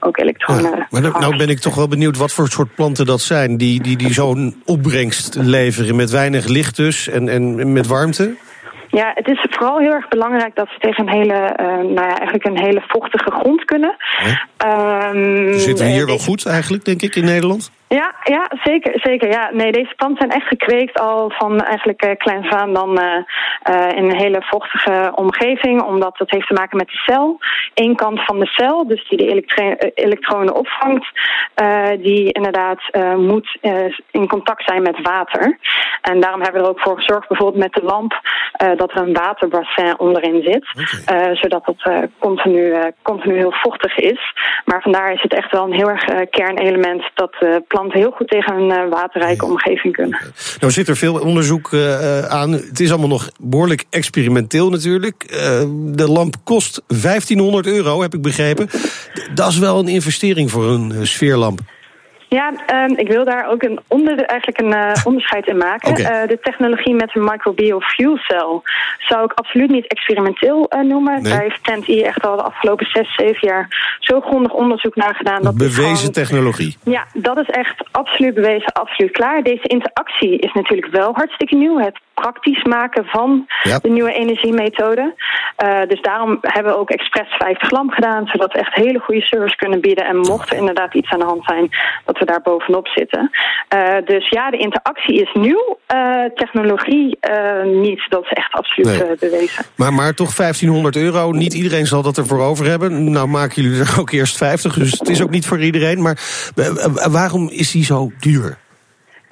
ook 0.00 0.18
elektronen. 0.18 0.70
Ja, 0.70 0.86
maar 0.90 1.00
nou, 1.00 1.20
nou 1.20 1.36
ben 1.36 1.48
ik 1.48 1.58
toch 1.58 1.74
wel 1.74 1.88
benieuwd 1.88 2.16
wat 2.16 2.32
voor 2.32 2.48
soort 2.48 2.74
planten 2.74 3.06
dat 3.06 3.20
zijn 3.20 3.56
die, 3.56 3.82
die, 3.82 3.96
die 3.96 4.12
zo'n 4.12 4.62
opbrengst 4.64 5.34
leveren 5.34 5.96
met 5.96 6.10
weinig 6.10 6.46
licht 6.46 6.76
dus 6.76 7.08
en, 7.08 7.28
en 7.28 7.72
met 7.72 7.86
warmte. 7.86 8.36
Ja, 8.88 9.10
het 9.14 9.28
is 9.28 9.46
vooral 9.50 9.78
heel 9.78 9.92
erg 9.92 10.08
belangrijk 10.08 10.54
dat 10.54 10.68
ze 10.68 10.78
tegen 10.78 11.08
een 11.08 11.14
hele, 11.14 11.56
uh, 11.60 11.66
nou 11.66 11.94
ja, 11.94 12.18
eigenlijk 12.18 12.44
een 12.44 12.60
hele 12.60 12.82
vochtige 12.86 13.30
grond 13.30 13.64
kunnen. 13.64 13.96
Um, 14.66 15.58
Zitten 15.58 15.84
we 15.84 15.90
hier 15.90 16.06
wel 16.06 16.18
goed 16.18 16.46
eigenlijk, 16.46 16.84
denk 16.84 17.02
ik, 17.02 17.14
in 17.14 17.24
Nederland? 17.24 17.70
Ja, 17.94 18.14
ja 18.22 18.50
zeker, 18.62 18.92
zeker. 18.94 19.28
Ja. 19.28 19.50
Nee, 19.52 19.72
deze 19.72 19.94
planten 19.96 20.16
zijn 20.16 20.40
echt 20.40 20.48
gekweekt 20.48 21.00
al 21.00 21.30
van 21.30 21.60
eigenlijk 21.60 22.04
uh, 22.04 22.10
kleins 22.16 22.48
aan 22.48 22.72
dan 22.72 23.00
uh, 23.00 23.16
uh, 23.70 23.96
in 23.96 24.04
een 24.04 24.16
hele 24.16 24.42
vochtige 24.42 25.12
omgeving. 25.14 25.82
Omdat 25.82 26.16
dat 26.16 26.30
heeft 26.30 26.46
te 26.46 26.54
maken 26.54 26.76
met 26.76 26.86
de 26.86 26.96
cel. 27.12 27.38
Eén 27.74 27.96
kant 27.96 28.24
van 28.24 28.38
de 28.38 28.46
cel, 28.46 28.86
dus 28.86 29.08
die 29.08 29.18
de 29.18 29.92
elektronen 29.94 30.54
opvangt, 30.54 31.06
die 32.00 32.32
inderdaad 32.32 32.80
moet 33.16 33.58
in 34.10 34.28
contact 34.28 34.64
zijn 34.64 34.82
met 34.82 35.02
water. 35.02 35.58
En 36.00 36.20
daarom 36.20 36.42
hebben 36.42 36.60
we 36.60 36.66
er 36.66 36.72
ook 36.72 36.80
voor 36.80 36.96
gezorgd, 36.96 37.28
bijvoorbeeld 37.28 37.62
met 37.62 37.72
de 37.72 37.82
lamp, 37.82 38.20
dat 38.76 38.90
er 38.90 38.96
een 38.96 39.12
waterbassin 39.12 39.98
onderin 39.98 40.42
zit. 40.42 40.66
Okay. 41.04 41.34
zodat 41.34 41.66
het 41.66 42.10
continu, 42.18 42.74
continu 43.02 43.36
heel 43.36 43.54
vochtig 43.62 43.96
is. 43.96 44.34
Maar 44.64 44.82
vandaar 44.82 45.12
is 45.12 45.22
het 45.22 45.34
echt 45.34 45.50
wel 45.50 45.64
een 45.64 45.72
heel 45.72 45.90
erg 45.90 46.28
kernelement 46.30 47.10
dat 47.14 47.36
planten 47.68 47.83
heel 47.92 48.10
goed 48.10 48.28
tegen 48.28 48.56
een 48.56 48.70
uh, 48.70 48.90
waterrijke 48.90 49.44
omgeving 49.44 49.94
kunnen. 49.94 50.20
Nou 50.60 50.72
zit 50.72 50.88
er 50.88 50.96
veel 50.96 51.20
onderzoek 51.20 51.72
uh, 51.72 52.18
aan. 52.20 52.52
Het 52.52 52.80
is 52.80 52.90
allemaal 52.90 53.08
nog 53.08 53.30
behoorlijk 53.38 53.84
experimenteel 53.90 54.70
natuurlijk. 54.70 55.28
De 55.96 56.10
lamp 56.10 56.34
kost 56.44 56.82
1500 56.86 57.66
euro, 57.66 58.02
heb 58.02 58.14
ik 58.14 58.22
begrepen. 58.22 58.68
Dat 59.34 59.50
is 59.50 59.58
wel 59.58 59.78
een 59.78 59.88
investering 59.88 60.50
voor 60.50 60.64
een 60.64 61.06
sfeerlamp. 61.06 61.60
Ja, 62.34 62.52
um, 62.84 62.96
ik 62.96 63.08
wil 63.08 63.24
daar 63.24 63.50
ook 63.50 63.62
een 63.62 63.80
onder, 63.88 64.24
eigenlijk 64.24 64.60
een 64.60 64.72
uh, 64.72 64.92
onderscheid 65.08 65.46
in 65.46 65.56
maken. 65.56 65.90
Okay. 65.90 66.22
Uh, 66.22 66.28
de 66.28 66.38
technologie 66.42 66.94
met 66.94 67.14
een 67.14 67.24
microbial 67.24 67.80
fuel 67.80 68.16
cell 68.16 68.60
zou 68.98 69.24
ik 69.24 69.32
absoluut 69.32 69.70
niet 69.70 69.86
experimenteel 69.86 70.70
uh, 70.74 70.80
noemen. 70.80 71.22
Nee. 71.22 71.32
Daar 71.32 71.42
heeft 71.42 71.64
TENT-I 71.64 72.02
echt 72.02 72.26
al 72.26 72.36
de 72.36 72.42
afgelopen 72.42 72.86
zes, 72.86 73.14
zeven 73.14 73.48
jaar 73.48 73.96
zo 73.98 74.20
grondig 74.20 74.52
onderzoek 74.52 74.96
naar 74.96 75.14
gedaan. 75.14 75.42
Dat 75.42 75.56
bewezen 75.56 75.96
gewoon, 75.96 76.12
technologie. 76.12 76.76
Ja, 76.84 77.06
dat 77.12 77.38
is 77.38 77.48
echt 77.48 77.84
absoluut 77.90 78.34
bewezen, 78.34 78.72
absoluut 78.72 79.12
klaar. 79.12 79.42
Deze 79.42 79.66
interactie 79.66 80.38
is 80.38 80.52
natuurlijk 80.52 80.92
wel 80.92 81.12
hartstikke 81.14 81.56
nieuw. 81.56 81.78
Het 81.78 82.00
praktisch 82.14 82.62
maken 82.62 83.04
van 83.04 83.46
ja. 83.62 83.78
de 83.78 83.88
nieuwe 83.88 84.12
energiemethode. 84.12 85.14
dus 85.88 86.00
daarom 86.02 86.38
hebben 86.40 86.72
we 86.72 86.78
ook 86.78 86.90
expres 86.90 87.34
50 87.38 87.70
lamp 87.70 87.90
gedaan, 87.90 88.26
zodat 88.26 88.52
we 88.52 88.58
echt 88.58 88.74
hele 88.74 88.98
goede 88.98 89.20
service 89.20 89.56
kunnen 89.56 89.80
bieden. 89.80 90.04
En 90.04 90.16
mocht 90.16 90.50
er 90.50 90.56
inderdaad 90.56 90.94
iets 90.94 91.10
aan 91.10 91.18
de 91.18 91.24
hand 91.24 91.44
zijn, 91.44 91.68
dat 92.04 92.18
we 92.18 92.24
daar 92.24 92.40
bovenop 92.42 92.88
zitten. 92.88 93.30
Uh, 93.74 93.96
dus 94.04 94.28
ja, 94.28 94.50
de 94.50 94.56
interactie 94.56 95.20
is 95.22 95.32
nieuw. 95.32 95.78
Uh, 95.94 96.24
technologie 96.34 97.18
niet. 97.64 98.06
Dat 98.08 98.24
is 98.24 98.30
echt 98.30 98.52
absoluut 98.52 98.98
nee. 98.98 99.16
bewezen. 99.30 99.64
Maar, 99.74 99.92
maar 99.92 100.14
toch 100.14 100.34
1500 100.34 100.96
euro. 100.96 101.30
Niet 101.30 101.54
iedereen 101.54 101.86
zal 101.86 102.02
dat 102.02 102.18
ervoor 102.18 102.40
over 102.40 102.66
hebben. 102.66 103.10
Nou 103.10 103.28
maken 103.28 103.62
jullie 103.62 103.80
er 103.80 103.96
ook 104.00 104.10
eerst 104.10 104.36
50. 104.36 104.74
Dus 104.74 104.90
het 104.90 105.08
is 105.08 105.22
ook 105.22 105.30
niet 105.30 105.46
voor 105.46 105.60
iedereen. 105.60 106.02
Maar 106.02 106.18
waarom 107.10 107.48
is 107.48 107.70
die 107.70 107.84
zo 107.84 108.12
duur? 108.20 108.58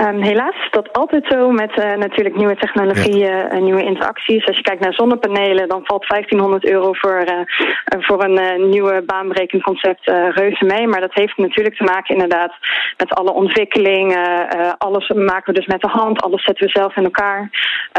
Um, 0.02 0.22
helaas 0.22 0.54
is 0.64 0.70
dat 0.70 0.92
altijd 0.92 1.24
zo 1.28 1.50
met 1.50 1.70
uh, 1.78 1.94
natuurlijk 1.94 2.36
nieuwe 2.36 2.56
technologieën 2.56 3.30
en 3.30 3.48
ja. 3.48 3.56
uh, 3.56 3.62
nieuwe 3.62 3.84
interacties. 3.84 4.46
Als 4.46 4.56
je 4.56 4.62
kijkt 4.62 4.80
naar 4.80 4.94
zonnepanelen, 4.94 5.68
dan 5.68 5.80
valt 5.84 6.08
1500 6.08 6.64
euro 6.64 6.92
voor, 6.92 7.24
uh, 7.26 8.00
voor 8.00 8.24
een 8.24 8.68
nieuwe 8.68 9.02
baanbrekend 9.06 9.62
concept 9.62 10.06
reuze 10.34 10.64
mee. 10.64 10.86
Maar 10.86 11.00
dat 11.00 11.14
heeft 11.14 11.36
natuurlijk 11.36 11.76
te 11.76 11.84
maken 11.84 12.14
inderdaad 12.14 12.52
met 12.96 13.14
alle 13.14 13.32
ontwikkelingen. 13.32 14.48
alles 14.78 15.08
maken 15.08 15.52
we 15.52 15.58
dus 15.58 15.66
met 15.66 15.80
de 15.80 15.88
hand, 15.88 16.22
alles 16.22 16.44
zetten 16.44 16.66
we 16.66 16.72
zelf 16.72 16.96
in 16.96 17.04
elkaar. 17.04 17.50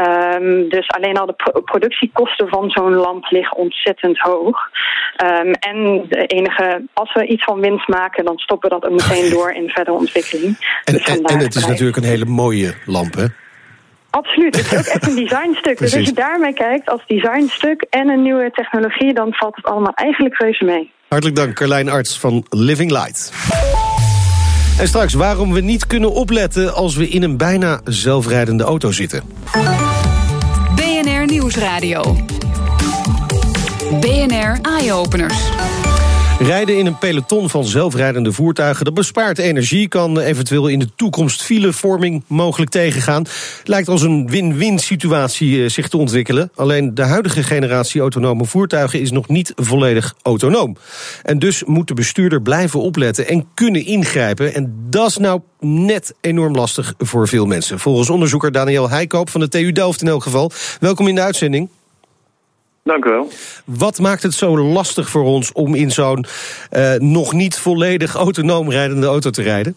Um, 0.02 0.68
dus 0.68 0.88
alleen 0.88 1.16
al 1.16 1.26
de 1.26 1.32
pro 1.32 1.60
productiekosten 1.60 2.48
van 2.48 2.70
zo'n 2.70 2.94
lamp 2.94 3.26
liggen 3.30 3.56
ontzettend 3.56 4.18
hoog. 4.18 4.58
Um, 5.24 5.52
en 5.52 6.06
de 6.08 6.26
enige, 6.26 6.84
als 6.92 7.12
we 7.14 7.26
iets 7.26 7.44
van 7.44 7.60
winst 7.60 7.88
maken, 7.88 8.24
dan 8.24 8.38
stoppen 8.38 8.68
we 8.68 8.78
dat 8.80 8.90
ook 8.90 8.98
meteen 8.98 9.30
door 9.36 9.52
in 9.52 9.68
verdere 9.68 9.96
ontwikkeling. 9.96 10.80
En, 10.84 10.94
dus 10.94 11.04
en, 11.04 11.22
en 11.22 11.38
het 11.38 11.54
is 11.54 11.66
natuurlijk 11.66 11.93
een 11.96 12.04
hele 12.04 12.24
mooie 12.24 12.74
lamp, 12.86 13.14
hè? 13.14 13.24
Absoluut, 14.10 14.56
het 14.56 14.72
is 14.72 14.78
ook 14.78 14.84
echt 14.84 15.06
een 15.06 15.14
designstuk. 15.14 15.78
dus 15.78 15.94
als 15.94 16.04
je 16.04 16.12
daarmee 16.12 16.52
kijkt 16.52 16.88
als 16.88 17.02
designstuk 17.06 17.86
en 17.90 18.08
een 18.08 18.22
nieuwe 18.22 18.50
technologie... 18.50 19.14
dan 19.14 19.32
valt 19.32 19.56
het 19.56 19.64
allemaal 19.64 19.92
eigenlijk 19.94 20.38
reuze 20.38 20.64
mee. 20.64 20.92
Hartelijk 21.08 21.36
dank, 21.36 21.54
Carlijn 21.54 21.88
Arts 21.88 22.18
van 22.18 22.46
Living 22.50 22.90
Light. 22.90 23.32
En 24.78 24.88
straks 24.88 25.14
waarom 25.14 25.52
we 25.52 25.60
niet 25.60 25.86
kunnen 25.86 26.12
opletten 26.12 26.74
als 26.74 26.96
we 26.96 27.08
in 27.08 27.22
een 27.22 27.36
bijna 27.36 27.80
zelfrijdende 27.84 28.64
auto 28.64 28.90
zitten. 28.90 29.22
BNR 30.74 31.26
Nieuwsradio. 31.26 32.16
BNR 34.00 34.58
Eye 34.62 34.92
Openers. 34.92 35.50
Rijden 36.44 36.78
in 36.78 36.86
een 36.86 36.98
peloton 36.98 37.50
van 37.50 37.64
zelfrijdende 37.64 38.32
voertuigen, 38.32 38.84
dat 38.84 38.94
bespaart 38.94 39.38
energie, 39.38 39.88
kan 39.88 40.18
eventueel 40.18 40.68
in 40.68 40.78
de 40.78 40.94
toekomst 40.96 41.42
filevorming 41.42 42.22
mogelijk 42.26 42.70
tegengaan. 42.70 43.24
Lijkt 43.64 43.88
als 43.88 44.02
een 44.02 44.28
win-win 44.28 44.78
situatie 44.78 45.62
eh, 45.62 45.70
zich 45.70 45.88
te 45.88 45.96
ontwikkelen. 45.96 46.50
Alleen 46.54 46.94
de 46.94 47.02
huidige 47.02 47.42
generatie 47.42 48.00
autonome 48.00 48.44
voertuigen 48.44 49.00
is 49.00 49.10
nog 49.10 49.28
niet 49.28 49.52
volledig 49.56 50.14
autonoom. 50.22 50.76
En 51.22 51.38
dus 51.38 51.64
moet 51.64 51.88
de 51.88 51.94
bestuurder 51.94 52.42
blijven 52.42 52.80
opletten 52.80 53.28
en 53.28 53.46
kunnen 53.54 53.86
ingrijpen. 53.86 54.54
En 54.54 54.74
dat 54.90 55.08
is 55.08 55.16
nou 55.16 55.40
net 55.60 56.14
enorm 56.20 56.54
lastig 56.54 56.94
voor 56.98 57.28
veel 57.28 57.46
mensen. 57.46 57.78
Volgens 57.78 58.10
onderzoeker 58.10 58.52
Daniel 58.52 58.90
Heikoop 58.90 59.30
van 59.30 59.40
de 59.40 59.48
TU 59.48 59.72
Delft 59.72 60.02
in 60.02 60.08
elk 60.08 60.22
geval. 60.22 60.50
Welkom 60.80 61.08
in 61.08 61.14
de 61.14 61.20
uitzending. 61.20 61.68
Dank 62.84 63.04
u 63.04 63.10
wel. 63.10 63.28
Wat 63.64 63.98
maakt 63.98 64.22
het 64.22 64.32
zo 64.32 64.58
lastig 64.58 65.08
voor 65.08 65.24
ons 65.24 65.52
om 65.52 65.74
in 65.74 65.90
zo'n 65.90 66.24
uh, 66.72 66.94
nog 66.94 67.32
niet 67.32 67.58
volledig 67.58 68.14
autonoom 68.14 68.70
rijdende 68.70 69.06
auto 69.06 69.30
te 69.30 69.42
rijden? 69.42 69.76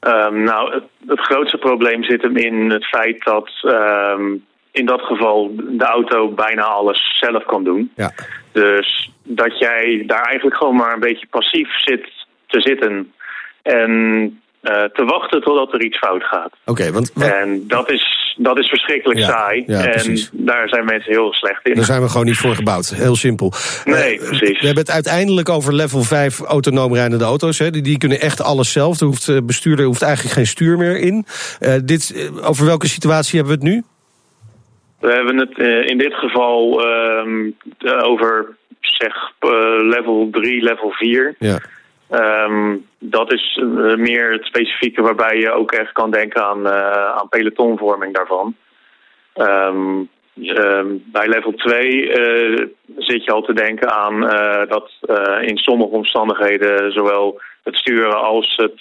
Um, 0.00 0.42
nou, 0.42 0.74
het, 0.74 0.84
het, 1.06 1.20
grootste 1.20 1.58
probleem 1.58 2.04
zit 2.04 2.22
hem 2.22 2.36
in 2.36 2.70
het 2.70 2.84
feit 2.84 3.24
dat 3.24 3.50
um, 3.62 4.44
in 4.70 4.86
dat 4.86 5.00
geval 5.00 5.52
de 5.56 5.84
auto 5.84 6.28
bijna 6.28 6.62
alles 6.62 7.18
zelf 7.18 7.44
kan 7.44 7.64
doen. 7.64 7.92
Ja. 7.96 8.12
Dus 8.52 9.10
dat 9.22 9.58
jij 9.58 10.02
daar 10.06 10.24
eigenlijk 10.24 10.56
gewoon 10.56 10.76
maar 10.76 10.92
een 10.94 11.00
beetje 11.00 11.26
passief 11.30 11.80
zit 11.80 12.08
te 12.46 12.60
zitten. 12.60 13.12
En 13.62 14.40
uh, 14.62 14.72
te 14.84 15.04
wachten 15.04 15.40
totdat 15.42 15.72
er 15.72 15.84
iets 15.84 15.98
fout 15.98 16.22
gaat. 16.24 16.52
Oké, 16.64 16.92
want... 16.92 17.12
En 17.12 17.64
dat 17.66 17.90
is, 17.90 18.34
dat 18.36 18.58
is 18.58 18.68
verschrikkelijk 18.68 19.18
Ja, 19.20 19.26
saai. 19.26 19.64
ja, 19.66 19.84
en 19.84 19.90
precies. 19.90 20.30
daar 20.32 20.68
zijn 20.68 20.84
mensen 20.84 21.12
heel 21.12 21.32
slecht 21.32 21.66
in. 21.68 21.74
Daar 21.74 21.84
zijn 21.84 22.02
we 22.02 22.08
gewoon 22.08 22.26
niet 22.26 22.36
voor 22.36 22.54
gebouwd. 22.54 22.88
Heel 22.88 23.16
simpel. 23.16 23.52
Nee, 23.84 24.18
Eh, 24.20 24.26
precies. 24.26 24.60
We 24.60 24.66
hebben 24.66 24.82
het 24.84 24.90
uiteindelijk 24.90 25.48
over 25.48 25.74
level 25.74 26.02
5 26.02 26.40
autonoom 26.40 26.94
rijdende 26.94 27.24
auto's. 27.24 27.58
Hè. 27.58 27.70
Die, 27.70 27.82
die 27.82 27.98
kunnen 27.98 28.20
echt 28.20 28.42
alles 28.42 28.72
zelf. 28.72 29.00
Er 29.00 29.06
hoeft, 29.06 29.28
eh, 29.28 29.36
bestuurder 29.42 29.84
hoeft 29.84 30.02
eigenlijk 30.02 30.34
geen 30.34 30.46
stuur 30.46 30.76
meer 30.78 30.98
in. 30.98 31.24
Eh, 31.60 31.74
dit, 31.84 32.12
eh, 32.16 32.48
over 32.48 32.64
welke 32.66 32.88
situatie 32.88 33.38
hebben 33.38 33.58
we 33.58 33.64
het 33.66 33.74
nu? 33.74 33.82
We 35.00 35.12
hebben 35.12 35.36
het 35.38 35.58
eh, 35.58 35.86
in 35.88 35.98
dit 35.98 36.14
geval 36.14 36.84
ehm, 36.86 37.50
eh, 37.78 38.04
over 38.08 38.56
zeg 38.80 39.14
eh, 39.38 39.50
level 39.88 40.28
3, 40.30 40.62
level 40.62 40.90
4. 40.90 41.34
Ja. 41.38 41.58
Ehm, 42.10 42.76
dat 42.98 43.32
is 43.32 43.58
eh, 43.60 43.94
meer 43.94 44.32
het 44.32 44.44
specifieke 44.44 45.02
waarbij 45.02 45.38
je 45.38 45.52
ook 45.52 45.72
echt 45.72 45.92
kan 45.92 46.10
denken 46.10 46.44
aan, 46.44 46.66
eh, 46.66 47.16
aan 47.16 47.28
pelotonvorming 47.28 48.14
daarvan. 48.14 48.56
Ehm, 49.32 50.02
ehm, 50.42 50.86
bij 51.04 51.28
level 51.28 51.52
2 51.52 52.12
eh, 52.12 52.66
zit 52.96 53.24
je 53.24 53.32
al 53.32 53.42
te 53.42 53.52
denken 53.52 53.90
aan 53.90 54.20
dat 54.68 54.90
in 55.40 55.56
sommige 55.56 55.90
omstandigheden 55.90 56.92
zowel 56.92 57.40
het 57.62 57.76
sturen 57.76 58.22
als 58.22 58.56
het, 58.56 58.80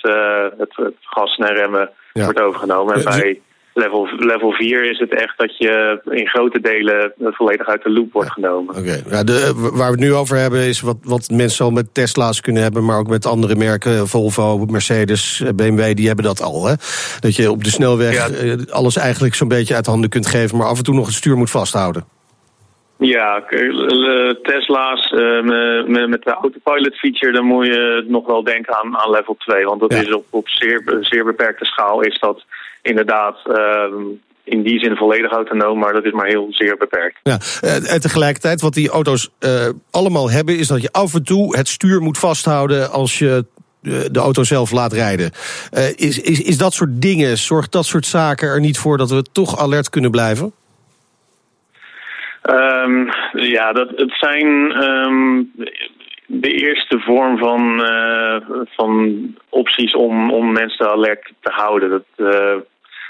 het, 0.58 0.76
het 0.76 0.96
gassen 1.02 1.48
en 1.48 1.56
remmen 1.56 1.90
Ja. 2.14 2.24
wordt 2.24 2.42
overgenomen. 2.42 2.96
En 2.96 3.04
bij 3.04 3.42
level, 3.80 4.08
level 4.18 4.52
4 4.52 4.92
is 4.92 5.00
het 5.00 5.14
echt 5.14 5.38
dat 5.38 5.58
je 5.58 6.02
in 6.10 6.28
grote 6.28 6.60
delen 6.62 7.14
volledig 7.18 7.68
uit 7.68 7.84
de 7.84 7.92
loop 7.92 8.14
wordt 8.14 8.32
genomen. 8.32 8.76
Oké. 8.78 9.02
Ja, 9.10 9.24
de, 9.24 9.34
eh, 9.34 9.62
waar 9.78 9.92
we 9.92 9.92
het 9.92 10.00
nu 10.00 10.14
over 10.14 10.38
hebben 10.38 10.60
is 10.60 10.82
wat, 10.82 10.98
wat 11.04 11.30
mensen 11.30 11.66
al 11.66 11.72
met 11.72 11.94
Tesla's 11.94 12.42
kunnen 12.42 12.64
hebben, 12.64 12.86
maar 12.86 12.98
ook 13.00 13.08
met 13.08 13.26
andere 13.26 13.56
merken, 13.56 14.08
Volvo, 14.08 14.66
Mercedes, 14.66 15.42
eh, 15.42 15.50
BMW, 15.56 15.96
die 15.96 16.08
hebben 16.08 16.26
dat 16.26 16.42
al. 16.42 16.66
Hè? 16.68 16.74
Dat 17.20 17.36
je 17.36 17.52
op 17.52 17.64
de 17.64 17.70
snelweg 17.70 18.14
Ja. 18.14 18.28
eh, 18.30 18.54
alles 18.70 18.96
eigenlijk 18.96 19.36
zo'n 19.36 19.48
beetje 19.48 19.76
uit 19.76 19.86
handen 19.86 20.10
kunt 20.10 20.28
geven, 20.28 20.58
maar 20.58 20.68
af 20.68 20.78
en 20.78 20.84
toe 20.84 20.96
nog 20.96 21.06
het 21.06 21.16
stuur 21.16 21.38
moet 21.38 21.50
vasthouden. 21.52 22.18
Ja, 23.02 23.44
Tesla's 24.44 25.12
eh, 25.12 25.18
me- 25.20 25.84
me- 25.88 26.08
met 26.08 26.24
de 26.24 26.32
autopilot 26.34 26.96
feature, 26.96 27.32
dan 27.32 27.46
moet 27.46 27.66
je 27.66 28.06
nog 28.08 28.26
wel 28.28 28.44
denken 28.44 28.76
aan, 28.76 28.98
aan 28.98 29.10
level 29.12 29.36
2. 29.40 29.66
Want 29.66 29.80
dat 29.80 29.94
Ja. 29.94 30.00
is 30.02 30.14
op, 30.14 30.26
op 30.30 30.50
zeer, 30.50 30.98
zeer 31.02 31.26
beperkte 31.26 31.66
schaal 31.66 32.02
is 32.02 32.20
dat 32.20 32.44
inderdaad 32.82 33.38
ehm, 33.46 33.94
in 34.44 34.62
die 34.64 34.80
zin 34.80 34.96
volledig 34.96 35.32
autonoom, 35.32 35.80
maar 35.80 35.94
dat 35.94 36.06
is 36.06 36.12
maar 36.12 36.26
heel 36.28 36.48
zeer 36.50 36.78
beperkt. 36.78 37.20
Ja, 37.24 37.38
eh, 37.62 37.94
en 37.94 38.02
tegelijkertijd, 38.02 38.62
wat 38.62 38.74
die 38.74 38.90
auto's 38.90 39.30
eh, 39.40 39.70
allemaal 39.92 40.30
hebben, 40.32 40.58
is 40.58 40.68
dat 40.68 40.82
je 40.82 40.92
af 40.92 41.14
en 41.14 41.24
toe 41.24 41.58
het 41.58 41.68
stuur 41.68 42.02
moet 42.02 42.18
vasthouden 42.18 42.92
als 42.92 43.20
je 43.20 43.46
de 44.12 44.20
auto 44.20 44.44
zelf 44.44 44.72
laat 44.72 44.94
rijden. 44.94 45.32
Is, 45.96 46.20
is, 46.22 46.42
is 46.42 46.58
dat 46.58 46.74
soort 46.74 47.02
dingen, 47.02 47.38
zorgt 47.38 47.72
dat 47.72 47.86
soort 47.86 48.06
zaken 48.06 48.48
er 48.50 48.60
niet 48.60 48.78
voor 48.78 48.98
dat 48.98 49.10
we 49.10 49.24
toch 49.32 49.58
alert 49.60 49.90
kunnen 49.90 50.12
blijven? 50.12 50.54
Ehm, 52.42 53.08
ja, 53.32 53.72
dat, 53.72 53.90
het 53.96 54.14
zijn 54.20 54.72
ehm, 54.72 55.44
de 56.26 56.52
eerste 56.52 57.00
vorm 57.00 57.38
van, 57.38 57.84
eh, 57.84 58.36
van 58.66 59.20
opties 59.50 59.96
om, 59.96 60.32
om 60.32 60.52
mensen 60.52 60.92
alert 60.92 61.32
te 61.42 61.52
houden. 61.52 61.90
Dat, 61.90 62.34
eh, 62.34 62.56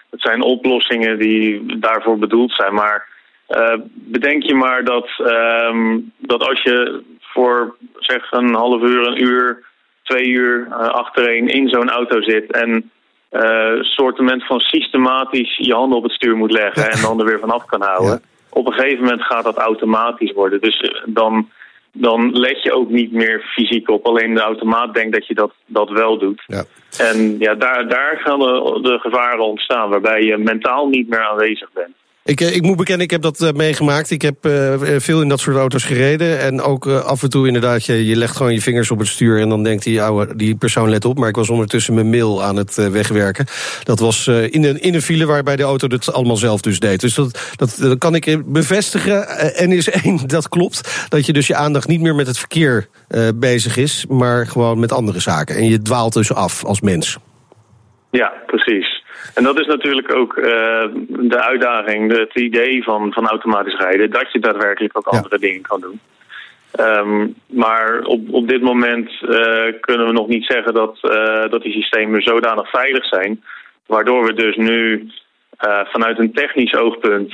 dat 0.10 0.22
zijn 0.22 0.42
oplossingen 0.42 1.20
die 1.20 1.78
daarvoor 1.80 2.18
bedoeld 2.18 2.52
zijn. 2.52 2.74
Maar 2.74 3.08
eh, 3.48 3.76
bedenk 3.94 4.44
je 4.44 4.56
maar 4.56 4.84
dat, 4.84 5.10
ehm, 5.18 6.00
dat 6.18 6.48
als 6.48 6.62
je 6.62 7.04
voor 7.20 7.76
zeg 8.00 8.32
een 8.32 8.54
half 8.54 8.82
uur, 8.82 9.08
een 9.08 9.24
uur, 9.24 9.66
twee 10.04 10.28
uur 10.28 10.68
eh, 10.70 10.78
achtereen 10.78 11.48
in 11.48 11.70
zo'n 11.70 11.90
auto 11.90 12.22
zit 12.22 12.52
en 12.52 12.92
eh 13.30 13.82
soortement 13.82 14.46
van 14.46 14.60
systematisch 14.60 15.58
je 15.58 15.74
handen 15.74 15.98
op 15.98 16.04
het 16.04 16.12
stuur 16.12 16.36
moet 16.36 16.52
leggen 16.52 16.92
en 16.92 17.02
dan 17.02 17.20
er 17.20 17.26
weer 17.26 17.40
vanaf 17.40 17.66
kan 17.66 17.82
houden. 17.82 18.10
Ja. 18.10 18.20
Op 18.50 18.68
een 18.68 18.74
gegeven 18.74 19.04
moment 19.04 19.24
gaat 19.24 19.44
dat 19.44 19.58
automatisch 19.58 20.32
worden. 20.32 20.62
Dus 20.62 20.80
eh, 20.80 21.02
dan, 21.06 21.50
dan 21.92 22.32
let 22.40 22.64
je 22.64 22.74
ook 22.74 22.90
niet 22.90 23.12
meer 23.12 23.42
fysiek 23.42 23.90
op. 23.90 24.06
Alleen 24.06 24.34
de 24.34 24.42
automaat 24.42 24.94
denkt 24.94 25.14
dat 25.14 25.28
je 25.28 25.34
dat, 25.34 25.52
dat 25.66 25.90
wel 25.90 26.18
doet. 26.18 26.44
Ja. 26.46 26.64
En 26.98 27.40
ja, 27.40 27.56
daar, 27.56 27.88
daar 27.88 28.20
gaan 28.24 28.40
de, 28.40 28.80
de 28.82 29.00
gevaren 29.00 29.46
ontstaan, 29.46 29.90
waarbij 29.90 30.24
je 30.24 30.38
mentaal 30.38 30.88
niet 30.88 31.10
meer 31.10 31.24
aanwezig 31.24 31.72
bent. 31.74 31.96
Ik, 32.30 32.42
eh, 32.42 32.56
ik 32.56 32.62
moet 32.62 32.78
bekennen, 32.78 33.04
ik 33.04 33.12
heb 33.12 33.22
dat 33.22 33.42
eh, 33.42 33.52
meegemaakt. 33.52 34.12
Ik 34.12 34.22
heb 34.22 34.46
eh, 34.46 34.74
veel 34.98 35.22
in 35.22 35.30
dat 35.30 35.40
soort 35.40 35.56
auto's 35.56 35.84
gereden. 35.84 36.40
En 36.40 36.62
ook 36.62 36.88
af 36.88 37.24
en 37.24 37.30
toe 37.30 37.48
inderdaad, 37.48 37.86
je, 37.86 38.06
je 38.06 38.16
legt 38.16 38.38
gewoon 38.38 38.54
je 38.54 38.62
vingers 38.62 38.92
op 38.92 39.00
het 39.00 39.08
stuur... 39.08 39.40
en 39.40 39.50
dan 39.50 39.64
denkt 39.64 39.84
die, 39.84 40.02
oude, 40.02 40.36
die 40.36 40.56
persoon 40.56 40.90
let 40.90 41.06
op. 41.06 41.18
Maar 41.18 41.30
ik 41.30 41.36
was 41.36 41.50
ondertussen 41.50 41.94
mijn 41.94 42.10
mail 42.10 42.44
aan 42.44 42.56
het 42.56 42.76
wegwerken. 42.76 43.46
Dat 43.84 44.00
was 44.00 44.28
in, 44.28 44.64
een, 44.64 44.82
in 44.82 44.94
een 44.94 45.02
file 45.02 45.26
waarbij 45.26 45.56
de 45.56 45.64
auto 45.64 45.88
het 45.88 46.14
allemaal 46.14 46.38
zelf 46.38 46.62
dus 46.62 46.80
deed. 46.80 47.00
Dus 47.00 47.16
dat, 47.16 47.54
dat, 47.56 47.78
dat 47.80 47.98
kan 47.98 48.16
ik 48.16 48.54
bevestigen. 48.54 49.28
En 49.56 49.72
is 49.72 49.90
één, 49.90 50.28
dat 50.38 50.50
klopt. 50.50 51.06
Dat 51.10 51.26
je 51.26 51.34
dus 51.34 51.48
je 51.48 51.56
aandacht 51.56 51.88
niet 51.88 52.02
meer 52.02 52.16
met 52.16 52.28
het 52.28 52.38
verkeer 52.38 52.88
bezig 53.36 53.78
is... 53.78 54.06
maar 54.10 54.48
gewoon 54.48 54.80
met 54.80 54.92
andere 54.92 55.20
zaken. 55.20 55.56
En 55.56 55.70
je 55.70 55.82
dwaalt 55.82 56.14
dus 56.14 56.34
af 56.34 56.66
als 56.66 56.82
mens. 56.82 57.18
Ja, 58.12 58.34
precies. 58.46 58.89
En 59.36 59.44
dat 59.44 59.60
is 59.60 59.66
natuurlijk 59.66 60.16
ook 60.16 60.38
uh, 60.38 60.46
de 61.08 61.42
uitdaging, 61.42 62.18
het 62.18 62.36
idee 62.36 62.84
van, 62.84 63.14
van 63.14 63.28
automatisch 63.28 63.78
rijden, 63.78 64.12
dat 64.12 64.32
je 64.32 64.40
daadwerkelijk 64.40 64.98
ook 64.98 65.12
Ja. 65.12 65.18
andere 65.18 65.40
dingen 65.40 65.62
kan 65.62 65.82
doen. 65.82 66.00
Um, 66.80 67.36
maar 67.48 68.02
op, 68.04 68.34
op 68.34 68.48
dit 68.48 68.62
moment 68.62 69.12
uh, 69.22 69.30
kunnen 69.80 70.06
we 70.08 70.12
nog 70.12 70.28
niet 70.28 70.46
zeggen 70.46 70.74
dat, 70.74 71.00
uh, 71.02 71.50
dat 71.50 71.62
die 71.62 71.72
systemen 71.74 72.22
zodanig 72.22 72.70
veilig 72.70 73.06
zijn, 73.06 73.44
waardoor 73.86 74.26
we 74.26 74.34
dus 74.34 74.56
nu 74.56 75.08
uh, 75.68 75.80
vanuit 75.84 76.20
een 76.20 76.34
technisch 76.34 76.76
oogpunt 76.76 77.34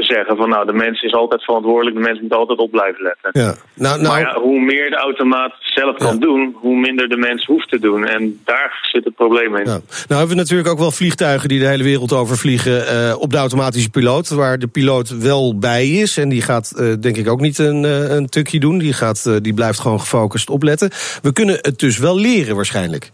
zeggen 0.00 0.36
van 0.36 0.48
nou 0.48 0.66
de 0.66 0.72
mens 0.72 1.02
is 1.02 1.12
altijd 1.12 1.44
verantwoordelijk, 1.44 1.96
de 1.96 2.02
mens 2.02 2.20
moet 2.20 2.32
altijd 2.34 2.58
op 2.58 2.70
blijven 2.70 3.02
letten. 3.02 3.42
Ja. 3.42 3.54
Nou, 3.74 4.00
nou, 4.00 4.08
Maar 4.12 4.20
ja, 4.20 4.40
hoe 4.40 4.60
meer 4.60 4.90
de 4.90 4.96
automaat 4.96 5.54
zelf 5.60 5.96
kan 5.96 6.14
Ja. 6.14 6.20
doen, 6.20 6.56
hoe 6.60 6.76
minder 6.76 7.08
de 7.08 7.16
mens 7.16 7.44
hoeft 7.46 7.68
te 7.68 7.78
doen. 7.78 8.06
En 8.06 8.40
daar 8.44 8.78
zit 8.92 9.04
het 9.04 9.14
probleem 9.14 9.56
in. 9.56 9.64
Nou, 9.64 9.80
nou 9.80 9.80
hebben 10.08 10.28
we 10.28 10.34
natuurlijk 10.34 10.68
ook 10.68 10.78
wel 10.78 10.90
vliegtuigen 10.90 11.48
die 11.48 11.58
de 11.58 11.66
hele 11.66 11.82
wereld 11.82 12.12
over 12.12 12.36
vliegen 12.36 12.86
eh, 12.86 13.14
op 13.20 13.30
de 13.30 13.36
automatische 13.38 13.90
piloot. 13.90 14.28
Waar 14.28 14.58
de 14.58 14.66
piloot 14.68 15.08
wel 15.08 15.58
bij 15.58 15.86
is. 15.88 16.16
En 16.16 16.28
die 16.28 16.42
gaat 16.42 16.70
eh, 16.76 16.92
denk 17.00 17.16
ik 17.16 17.28
ook 17.28 17.40
niet 17.40 17.58
een, 17.58 17.84
eh, 17.84 18.10
een 18.16 18.26
tukje 18.28 18.60
doen. 18.60 18.78
Die, 18.78 18.92
gaat, 18.92 19.26
eh, 19.26 19.36
die 19.40 19.54
blijft 19.54 19.78
gewoon 19.80 20.00
gefocust 20.00 20.50
opletten. 20.50 20.90
We 21.22 21.32
kunnen 21.32 21.58
het 21.60 21.78
dus 21.78 21.98
wel 21.98 22.16
leren 22.18 22.56
waarschijnlijk. 22.56 23.10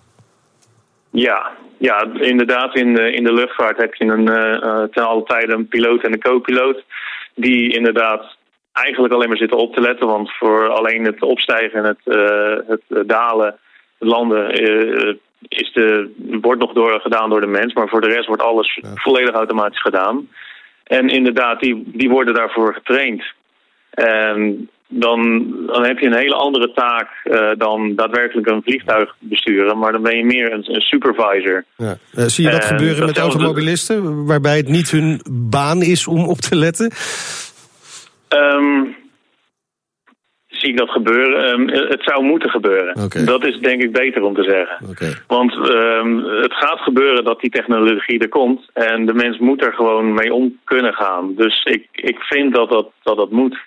Ja, 1.11 1.51
ja 1.78 2.06
inderdaad. 2.21 2.75
In 2.76 2.95
de, 2.95 3.12
in 3.12 3.25
de 3.25 3.33
luchtvaart 3.33 3.76
heb 3.76 3.95
je 3.95 4.04
een, 4.04 4.30
uh, 4.30 4.83
ten 4.83 5.06
alle 5.06 5.25
tijde 5.25 5.52
een 5.52 5.68
piloot 5.68 6.02
en 6.02 6.12
een 6.12 6.23
co-piloot. 6.23 6.85
Die 7.35 7.76
inderdaad 7.76 8.37
eigenlijk 8.73 9.14
alleen 9.14 9.28
maar 9.28 9.37
zitten 9.37 9.59
op 9.59 9.75
te 9.75 9.80
letten. 9.80 10.06
Want 10.06 10.33
voor 10.37 10.68
alleen 10.68 11.04
het 11.04 11.23
opstijgen 11.23 11.78
en 11.78 11.85
het, 11.85 12.16
uh, 12.16 12.59
het 12.66 13.09
dalen, 13.09 13.56
het 13.99 14.09
landen, 14.09 14.50
is 15.49 15.73
de, 15.73 16.14
wordt 16.40 16.61
nog 16.61 16.73
door, 16.73 17.00
gedaan 17.00 17.30
door 17.30 17.40
de 17.40 17.47
mens. 17.47 17.75
Maar 17.75 17.88
voor 17.88 18.00
de 18.00 18.09
rest 18.09 18.26
wordt 18.26 18.42
alles 18.42 18.78
ja. 18.83 18.88
volledig 18.95 19.35
automatisch 19.35 19.80
gedaan. 19.80 20.28
En 20.85 21.09
inderdaad, 21.09 21.61
die, 21.61 21.83
die 21.87 22.11
worden 22.11 22.35
daarvoor 22.35 22.75
getraind. 22.75 23.25
En 23.90 24.68
dan, 24.88 25.52
dan 25.66 25.85
heb 25.85 25.99
je 25.99 26.07
een 26.07 26.19
hele 26.19 26.35
andere 26.35 26.73
taak 26.73 27.09
uh, 27.25 27.50
dan 27.59 27.95
daadwerkelijk 27.95 28.49
een 28.49 28.62
vliegtuig 28.62 29.16
besturen. 29.19 29.78
Maar 29.78 29.93
dan 29.93 30.02
ben 30.02 30.16
je 30.16 30.25
meer 30.25 30.52
een, 30.52 30.75
een 30.75 30.81
supervisor. 30.81 31.64
Ja. 31.76 31.97
Uh, 32.14 32.25
zie 32.25 32.45
je 32.45 32.50
dat 32.50 32.62
en 32.62 32.69
gebeuren 32.69 32.99
dat 32.99 33.07
met 33.07 33.19
automobilisten? 33.19 34.26
Waarbij 34.26 34.57
het 34.57 34.69
niet 34.69 34.90
hun 34.90 35.21
baan 35.31 35.83
is 35.83 36.07
om 36.07 36.28
op 36.28 36.38
te 36.38 36.57
letten? 36.57 36.93
Um, 38.28 38.97
zie 40.59 40.71
ik 40.71 40.78
dat 40.78 40.90
gebeuren. 40.90 41.45
Ehm, 41.45 41.88
het 41.88 42.02
zou 42.02 42.25
moeten 42.25 42.50
gebeuren. 42.50 43.11
Dat 43.25 43.45
is 43.45 43.59
denk 43.59 43.83
ik 43.83 43.93
beter 43.93 44.23
om 44.23 44.35
te 44.35 44.43
zeggen. 44.43 44.97
Want 45.26 45.52
ehm, 45.52 46.16
het 46.16 46.52
gaat 46.52 46.78
gebeuren 46.78 47.25
dat 47.25 47.40
die 47.40 47.50
technologie 47.50 48.19
er 48.19 48.28
komt. 48.28 48.71
En 48.73 49.07
de 49.07 49.14
mens 49.14 49.38
moet 49.38 49.64
er 49.64 49.73
gewoon 49.73 50.14
mee 50.14 50.35
om 50.35 50.59
kunnen 50.64 50.95
gaan. 50.95 51.35
Dus 51.35 51.64
ik, 51.64 51.88
ik 51.93 52.19
vind 52.19 52.55
dat 52.55 52.71
dat, 52.71 52.90
dat, 53.02 53.16
dat 53.16 53.31
moet. 53.31 53.59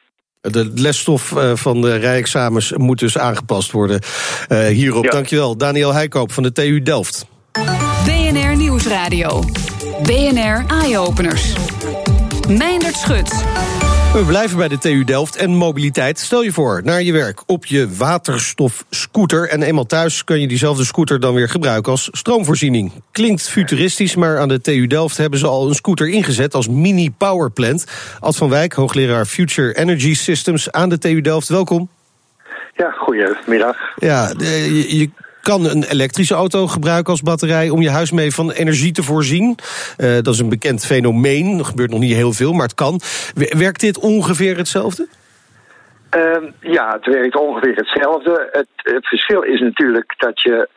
De 0.42 0.72
lesstof 0.76 1.32
eh, 1.36 1.52
van 1.56 1.82
de 1.82 1.96
rijexamens 1.96 2.74
moet 2.78 3.00
dus 3.00 3.18
aangepast 3.18 3.72
worden. 3.72 4.02
Eh, 4.48 4.68
hierop, 4.68 5.04
Ja. 5.04 5.10
dankjewel. 5.12 5.58
Daniel 5.58 5.94
Heikoop 5.94 6.32
van 6.32 6.44
de 6.44 6.52
TU 6.52 6.82
Delft. 6.82 7.26
BNR 8.06 8.56
Nieuwsradio. 8.56 9.44
BNR 10.04 10.66
Eye-Openers. 10.68 11.54
Meindert 12.48 12.96
Schut. 12.98 13.44
We 14.14 14.26
blijven 14.28 14.58
bij 14.58 14.68
de 14.68 14.78
TU 14.78 15.04
Delft 15.04 15.36
en 15.36 15.50
mobiliteit. 15.50 16.20
Stel 16.20 16.42
je 16.42 16.52
voor, 16.52 16.82
naar 16.84 17.02
je 17.02 17.14
werk 17.14 17.42
op 17.46 17.66
je 17.66 17.96
waterstofscooter. 17.98 19.50
En 19.50 19.62
eenmaal 19.62 19.86
thuis 19.86 20.24
kun 20.24 20.40
je 20.40 20.48
diezelfde 20.48 20.86
scooter 20.86 21.20
dan 21.20 21.34
weer 21.34 21.50
gebruiken 21.50 21.92
als 21.92 22.10
stroomvoorziening. 22.12 22.92
Klinkt 23.12 23.50
futuristisch, 23.50 24.16
maar 24.16 24.40
aan 24.40 24.48
de 24.48 24.62
TU 24.62 24.88
Delft 24.88 25.18
hebben 25.18 25.40
ze 25.40 25.48
al 25.48 25.68
een 25.68 25.74
scooter 25.76 26.10
ingezet 26.10 26.54
als 26.54 26.68
mini 26.68 27.12
powerplant. 27.18 27.86
Ad 28.20 28.38
van 28.38 28.50
Wijk, 28.50 28.74
hoogleraar 28.74 29.26
Future 29.26 29.74
Energy 29.74 30.14
Systems 30.14 30.72
aan 30.72 30.90
de 30.90 30.98
TU 30.98 31.22
Delft. 31.22 31.50
Welkom. 31.50 31.90
Ja, 32.76 32.92
goedemiddag. 32.92 33.78
Ja, 33.96 34.32
eh, 34.40 34.92
je 34.92 35.10
kan 35.50 35.66
een 35.66 35.84
elektrische 35.84 36.34
auto 36.34 36.68
gebruiken 36.68 37.12
als 37.12 37.22
batterij 37.22 37.70
om 37.70 37.82
je 37.82 37.90
huis 37.90 38.12
mee 38.12 38.32
van 38.34 38.52
energie 38.52 38.92
te 38.92 39.04
voorzien. 39.04 39.58
Eh, 39.98 40.14
dat 40.22 40.34
is 40.34 40.40
een 40.40 40.50
bekend 40.50 40.86
fenomeen. 40.86 41.60
Er 41.60 41.66
gebeurt 41.66 41.92
nog 41.92 42.00
niet 42.00 42.16
heel 42.16 42.34
veel, 42.34 42.54
maar 42.54 42.68
het 42.68 42.74
kan. 42.74 43.00
Werkt 43.36 43.80
dit 43.80 44.00
ongeveer 44.00 44.58
hetzelfde? 44.58 45.08
Ehm, 46.10 46.46
ja, 46.60 46.94
het 46.94 47.06
werkt 47.06 47.36
ongeveer 47.36 47.76
hetzelfde. 47.76 48.50
Het, 48.52 48.68
het 48.76 49.08
verschil 49.08 49.42
is 49.42 49.60
natuurlijk 49.60 50.14
dat 50.18 50.42
je 50.42 50.70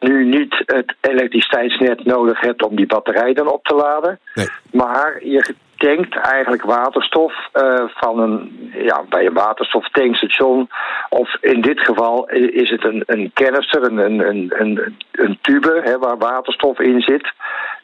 nu 0.00 0.24
niet 0.24 0.62
het 0.66 0.94
elektriciteitsnet 1.00 2.04
nodig 2.04 2.40
hebt 2.40 2.62
om 2.62 2.76
die 2.76 2.86
batterij 2.86 3.32
dan 3.32 3.52
op 3.52 3.64
te 3.64 3.74
laden. 3.74 4.18
Nee. 4.34 4.48
Maar 4.72 5.20
je 5.24 5.54
tankt 5.76 6.16
eigenlijk 6.16 6.62
waterstof 6.62 7.32
eh, 7.52 7.82
van 7.94 8.18
een, 8.18 8.70
ja, 8.74 9.02
bij 9.08 9.26
een 9.26 9.32
waterstoftankstation. 9.34 10.68
Of 11.08 11.36
in 11.40 11.60
dit 11.60 11.80
geval 11.80 12.28
is 12.30 12.70
het 12.70 12.84
een, 12.84 13.02
een 13.06 13.30
canister, 13.34 13.82
een, 13.82 13.96
een, 13.98 14.28
een, 14.28 14.52
een, 14.58 14.96
een 15.12 15.38
tube 15.40 15.80
hè, 15.84 15.98
waar 15.98 16.18
waterstof 16.18 16.78
in 16.80 17.00
zit. 17.00 17.32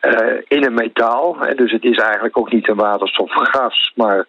eh, 0.00 0.36
in 0.48 0.64
een 0.64 0.74
metaal. 0.74 1.36
Hè, 1.40 1.54
dus 1.54 1.72
het 1.72 1.84
is 1.84 1.96
eigenlijk 1.98 2.38
ook 2.38 2.52
niet 2.52 2.68
een 2.68 2.76
waterstofgas, 2.76 3.92
maar 3.94 4.16
het 4.16 4.26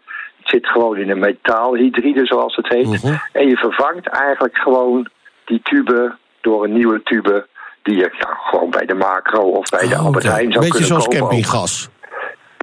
zit 0.50 0.68
gewoon 0.68 0.98
in 0.98 1.10
een 1.10 1.20
metaalhydride, 1.20 2.26
zoals 2.26 2.56
het 2.56 2.68
heet. 2.70 3.04
Mhm. 3.04 3.16
En 3.32 3.48
je 3.48 3.58
vervangt 3.58 4.08
eigenlijk 4.08 4.58
gewoon 4.58 5.08
die 5.46 5.60
tube 5.64 6.16
door 6.42 6.64
een 6.64 6.74
nieuwe 6.74 7.02
tube. 7.04 7.48
Die 7.84 7.96
je 7.96 8.10
ja, 8.20 8.38
gewoon 8.44 8.70
bij 8.70 8.86
de 8.86 8.94
macro 8.94 9.42
of 9.42 9.70
bij 9.70 9.88
de 9.88 9.96
Oh, 9.96 10.06
Albert. 10.06 10.24
Heijn 10.24 10.38
zou 10.52 10.66
Beetje 10.66 10.70
kunnen 10.70 10.88
zoals 10.88 11.04
kopen. 11.04 11.22
ook. 11.22 11.28
campinggas. 11.30 11.90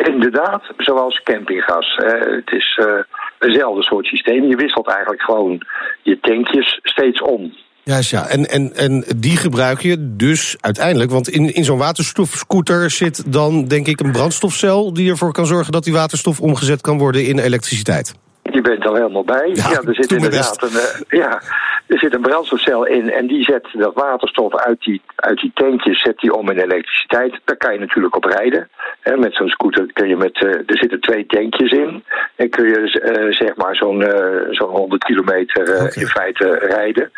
Inderdaad, 0.06 0.62
zoals 0.76 1.22
campinggas. 1.22 1.96
Het 1.96 2.52
is 2.52 2.78
eh, 2.80 3.48
eenzelfde 3.48 3.82
soort 3.82 4.06
systeem. 4.06 4.44
Je 4.44 4.56
wisselt 4.56 4.88
eigenlijk 4.88 5.22
gewoon 5.22 5.60
je 6.02 6.20
tankjes 6.20 6.78
steeds 6.82 7.22
om. 7.22 7.52
Juist, 7.82 8.10
ja. 8.10 8.26
En, 8.26 8.46
en, 8.46 8.74
en 8.74 9.04
die 9.16 9.36
gebruik 9.36 9.80
je 9.80 10.16
dus 10.16 10.56
uiteindelijk. 10.60 11.10
Want 11.10 11.28
in, 11.28 11.54
in 11.54 11.64
zo'n 11.64 11.78
waterstofscooter 11.78 12.90
zit 12.90 13.32
dan, 13.32 13.64
denk 13.64 13.86
ik, 13.86 14.00
een 14.00 14.12
brandstofcel 14.12 14.92
die 14.92 15.10
ervoor 15.10 15.32
kan 15.32 15.46
zorgen 15.46 15.72
dat 15.72 15.84
die 15.84 15.92
waterstof 15.92 16.40
omgezet 16.40 16.80
kan 16.80 16.98
worden 16.98 17.26
in 17.26 17.38
elektriciteit. 17.38 18.14
Je 18.62 18.68
bent 18.68 18.86
al 18.86 18.94
helemaal 18.94 19.24
bij. 19.24 19.50
Ja, 19.52 19.70
Ja, 19.70 19.80
er 19.82 19.94
zit 19.94 20.12
inderdaad 20.12 20.62
een, 20.62 20.78
eh, 20.78 21.18
ja, 21.20 21.42
er 21.86 21.98
zit 21.98 22.14
een 22.14 22.20
brandstofcel 22.20 22.86
in 22.86 23.10
en 23.10 23.26
die 23.26 23.44
zet 23.44 23.66
dat 23.72 23.94
waterstof 23.94 24.56
uit 24.56 24.80
die, 24.80 25.02
uit 25.16 25.40
die 25.40 25.50
tankjes 25.54 26.00
zet 26.00 26.18
die 26.18 26.34
om 26.34 26.50
in 26.50 26.58
elektriciteit. 26.58 27.40
Daar 27.44 27.56
kan 27.56 27.72
je 27.72 27.78
natuurlijk 27.78 28.16
op 28.16 28.24
rijden. 28.24 28.68
Hè, 29.00 29.16
met 29.16 29.34
zo'n 29.34 29.48
scooter 29.48 29.92
kun 29.92 30.08
je 30.08 30.16
met, 30.16 30.44
eh, 30.44 30.48
er 30.48 30.78
zitten 30.78 31.00
twee 31.00 31.26
tankjes 31.26 31.72
in. 31.72 32.04
En 32.36 32.50
kun 32.50 32.68
je 32.68 33.00
eh, 33.00 33.32
zeg 33.32 33.56
maar 33.56 33.76
zo'n 33.76 34.04
zo'n 34.50 34.70
100 34.70 35.04
kilometer 35.04 35.96
in 35.96 36.06
feite 36.06 36.48
rijden. 36.58 37.10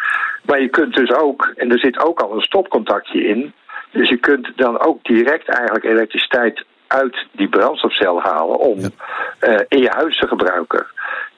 Maar 0.43 0.61
je 0.61 0.69
kunt 0.69 0.95
dus 0.95 1.13
ook, 1.13 1.53
en 1.57 1.73
er 1.73 1.79
zit 1.79 2.05
ook 2.05 2.21
al 2.21 2.35
een 2.35 2.41
stopcontactje 2.41 3.25
in. 3.25 3.53
Dus 3.91 4.09
je 4.09 4.17
kunt 4.17 4.53
dan 4.57 4.81
ook 4.81 5.05
direct 5.05 5.49
eigenlijk 5.49 5.85
elektriciteit 5.85 6.65
uit 6.87 7.27
die 7.33 7.49
brandstofcel 7.49 8.21
halen 8.21 8.59
om 8.59 8.79
in 9.69 9.83
je 9.83 9.91
huis 9.91 10.19
te 10.19 10.27
gebruiken. 10.27 10.87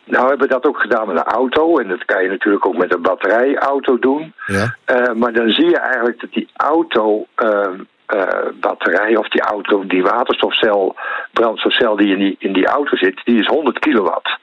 Nou 0.04 0.28
hebben 0.28 0.48
we 0.48 0.54
dat 0.54 0.66
ook 0.66 0.80
gedaan 0.80 1.06
met 1.06 1.16
een 1.16 1.32
auto. 1.32 1.78
En 1.78 1.88
dat 1.88 2.04
kan 2.04 2.22
je 2.22 2.28
natuurlijk 2.28 2.66
ook 2.66 2.76
met 2.76 2.94
een 2.94 3.02
batterijauto 3.02 3.98
doen. 3.98 4.34
Ja. 4.46 4.76
Eh, 4.84 5.12
maar 5.12 5.32
dan 5.32 5.50
zie 5.50 5.68
je 5.68 5.78
eigenlijk 5.78 6.20
dat 6.20 6.32
die 6.32 6.48
auto. 6.56 7.26
eh, 7.34 7.68
eh, 8.06 8.48
batterij 8.60 9.16
of 9.16 9.28
die 9.28 9.40
auto, 9.40 9.86
die 9.86 10.02
waterstofcel, 10.02 10.94
brandstofcel 11.32 11.96
die 11.96 12.12
in 12.12 12.18
die, 12.18 12.36
in 12.38 12.52
die 12.52 12.66
auto 12.66 12.96
zit, 12.96 13.20
die 13.24 13.38
is 13.38 13.46
100 13.46 13.78
kilowatt. 13.78 14.38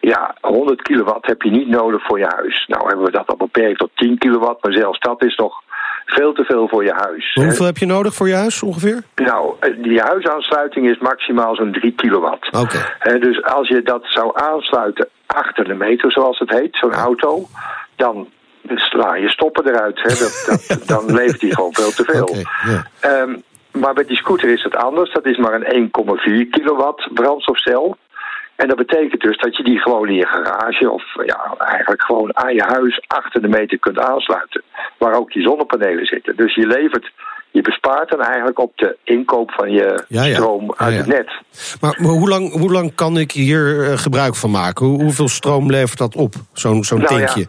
Ja, 0.00 0.34
100 0.40 0.82
kilowatt 0.82 1.26
heb 1.26 1.42
je 1.42 1.50
niet 1.50 1.68
nodig 1.68 2.02
voor 2.02 2.18
je 2.18 2.32
huis. 2.36 2.66
Nou 2.66 2.86
hebben 2.86 3.04
we 3.04 3.10
dat 3.10 3.28
al 3.28 3.36
beperkt 3.36 3.78
tot 3.78 3.90
10 3.94 4.18
kilowatt, 4.18 4.62
maar 4.62 4.72
zelfs 4.72 4.98
dat 4.98 5.24
is 5.24 5.36
nog 5.36 5.62
veel 6.10 6.32
te 6.32 6.44
veel 6.44 6.68
voor 6.68 6.84
je 6.84 6.92
huis. 6.92 7.34
Hoeveel 7.34 7.66
heb 7.66 7.78
je 7.78 7.86
nodig 7.86 8.14
voor 8.14 8.28
je 8.28 8.34
huis 8.34 8.62
ongeveer? 8.62 9.02
Nou, 9.14 9.54
eh, 9.60 9.70
die 9.82 10.00
huisaansluiting 10.00 10.90
is 10.90 10.98
maximaal 10.98 11.54
zo'n 11.54 11.72
3 11.72 11.92
kilowatt. 11.92 12.52
Oké. 12.52 13.18
Dus 13.18 13.44
als 13.44 13.68
je 13.68 13.82
dat 13.82 14.02
zou 14.04 14.30
aansluiten 14.34 15.08
achter 15.26 15.64
de 15.64 15.74
meter, 15.74 16.12
zoals 16.12 16.38
het 16.38 16.50
heet, 16.50 16.76
zo'n 16.76 16.94
auto, 16.94 17.46
dan 17.96 18.28
sla 18.74 19.14
je 19.14 19.28
stoppen 19.28 19.66
eruit. 19.68 20.02
Hè. 20.02 20.08
Dat, 20.08 20.44
dat, 20.46 20.82
dan 20.92 21.14
leeft 21.14 21.40
die 21.40 21.54
gewoon 21.54 21.72
veel 21.72 21.90
te 21.90 22.04
veel. 22.04 22.36
Ehm, 23.00 23.36
maar 23.72 23.94
met 23.94 24.08
die 24.08 24.16
scooter 24.16 24.48
is 24.48 24.62
het 24.62 24.76
anders. 24.76 25.12
Dat 25.12 25.26
is 25.26 25.36
maar 25.36 25.54
een 25.54 25.90
1,4 25.90 26.50
kilowatt 26.50 27.08
brandstofcel. 27.14 27.96
En 28.58 28.68
dat 28.68 28.76
betekent 28.76 29.20
dus 29.20 29.38
dat 29.38 29.56
je 29.56 29.62
die 29.62 29.78
gewoon 29.78 30.08
in 30.08 30.14
je 30.14 30.26
garage 30.26 30.90
of 30.90 31.04
ja, 31.24 31.54
eigenlijk 31.58 32.02
gewoon 32.02 32.36
aan 32.36 32.54
je 32.54 32.62
huis 32.62 33.00
achter 33.06 33.42
de 33.42 33.48
meter 33.48 33.78
kunt 33.78 33.98
aansluiten. 33.98 34.62
Waar 34.98 35.14
ook 35.14 35.32
die 35.32 35.42
zonnepanelen 35.42 36.06
zitten. 36.06 36.36
Dus 36.36 36.54
je 36.54 36.66
levert, 36.66 37.10
je 37.50 37.60
bespaart 37.62 38.10
dan 38.10 38.20
eigenlijk 38.20 38.58
op 38.58 38.72
de 38.76 38.96
inkoop 39.04 39.50
van 39.50 39.70
je 39.70 40.04
Ja, 40.08 40.24
ja. 40.24 40.34
stroom 40.34 40.74
uit 40.76 40.92
ja. 40.92 40.98
het 40.98 41.06
net. 41.06 41.30
Maar, 41.80 41.98
maar 41.98 42.10
hoe, 42.10 42.28
lang, 42.28 42.52
hoe 42.52 42.72
lang 42.72 42.94
kan 42.94 43.18
ik 43.18 43.32
hier 43.32 43.90
eh, 43.90 43.98
gebruik 43.98 44.34
van 44.34 44.50
maken? 44.50 44.86
Hoe, 44.86 45.02
hoeveel 45.02 45.28
stroom 45.28 45.70
levert 45.70 45.98
dat 45.98 46.16
op, 46.16 46.34
zo'n 46.52 46.84
zo'n 46.84 47.00
Nou 47.00 47.16
tankje? 47.16 47.46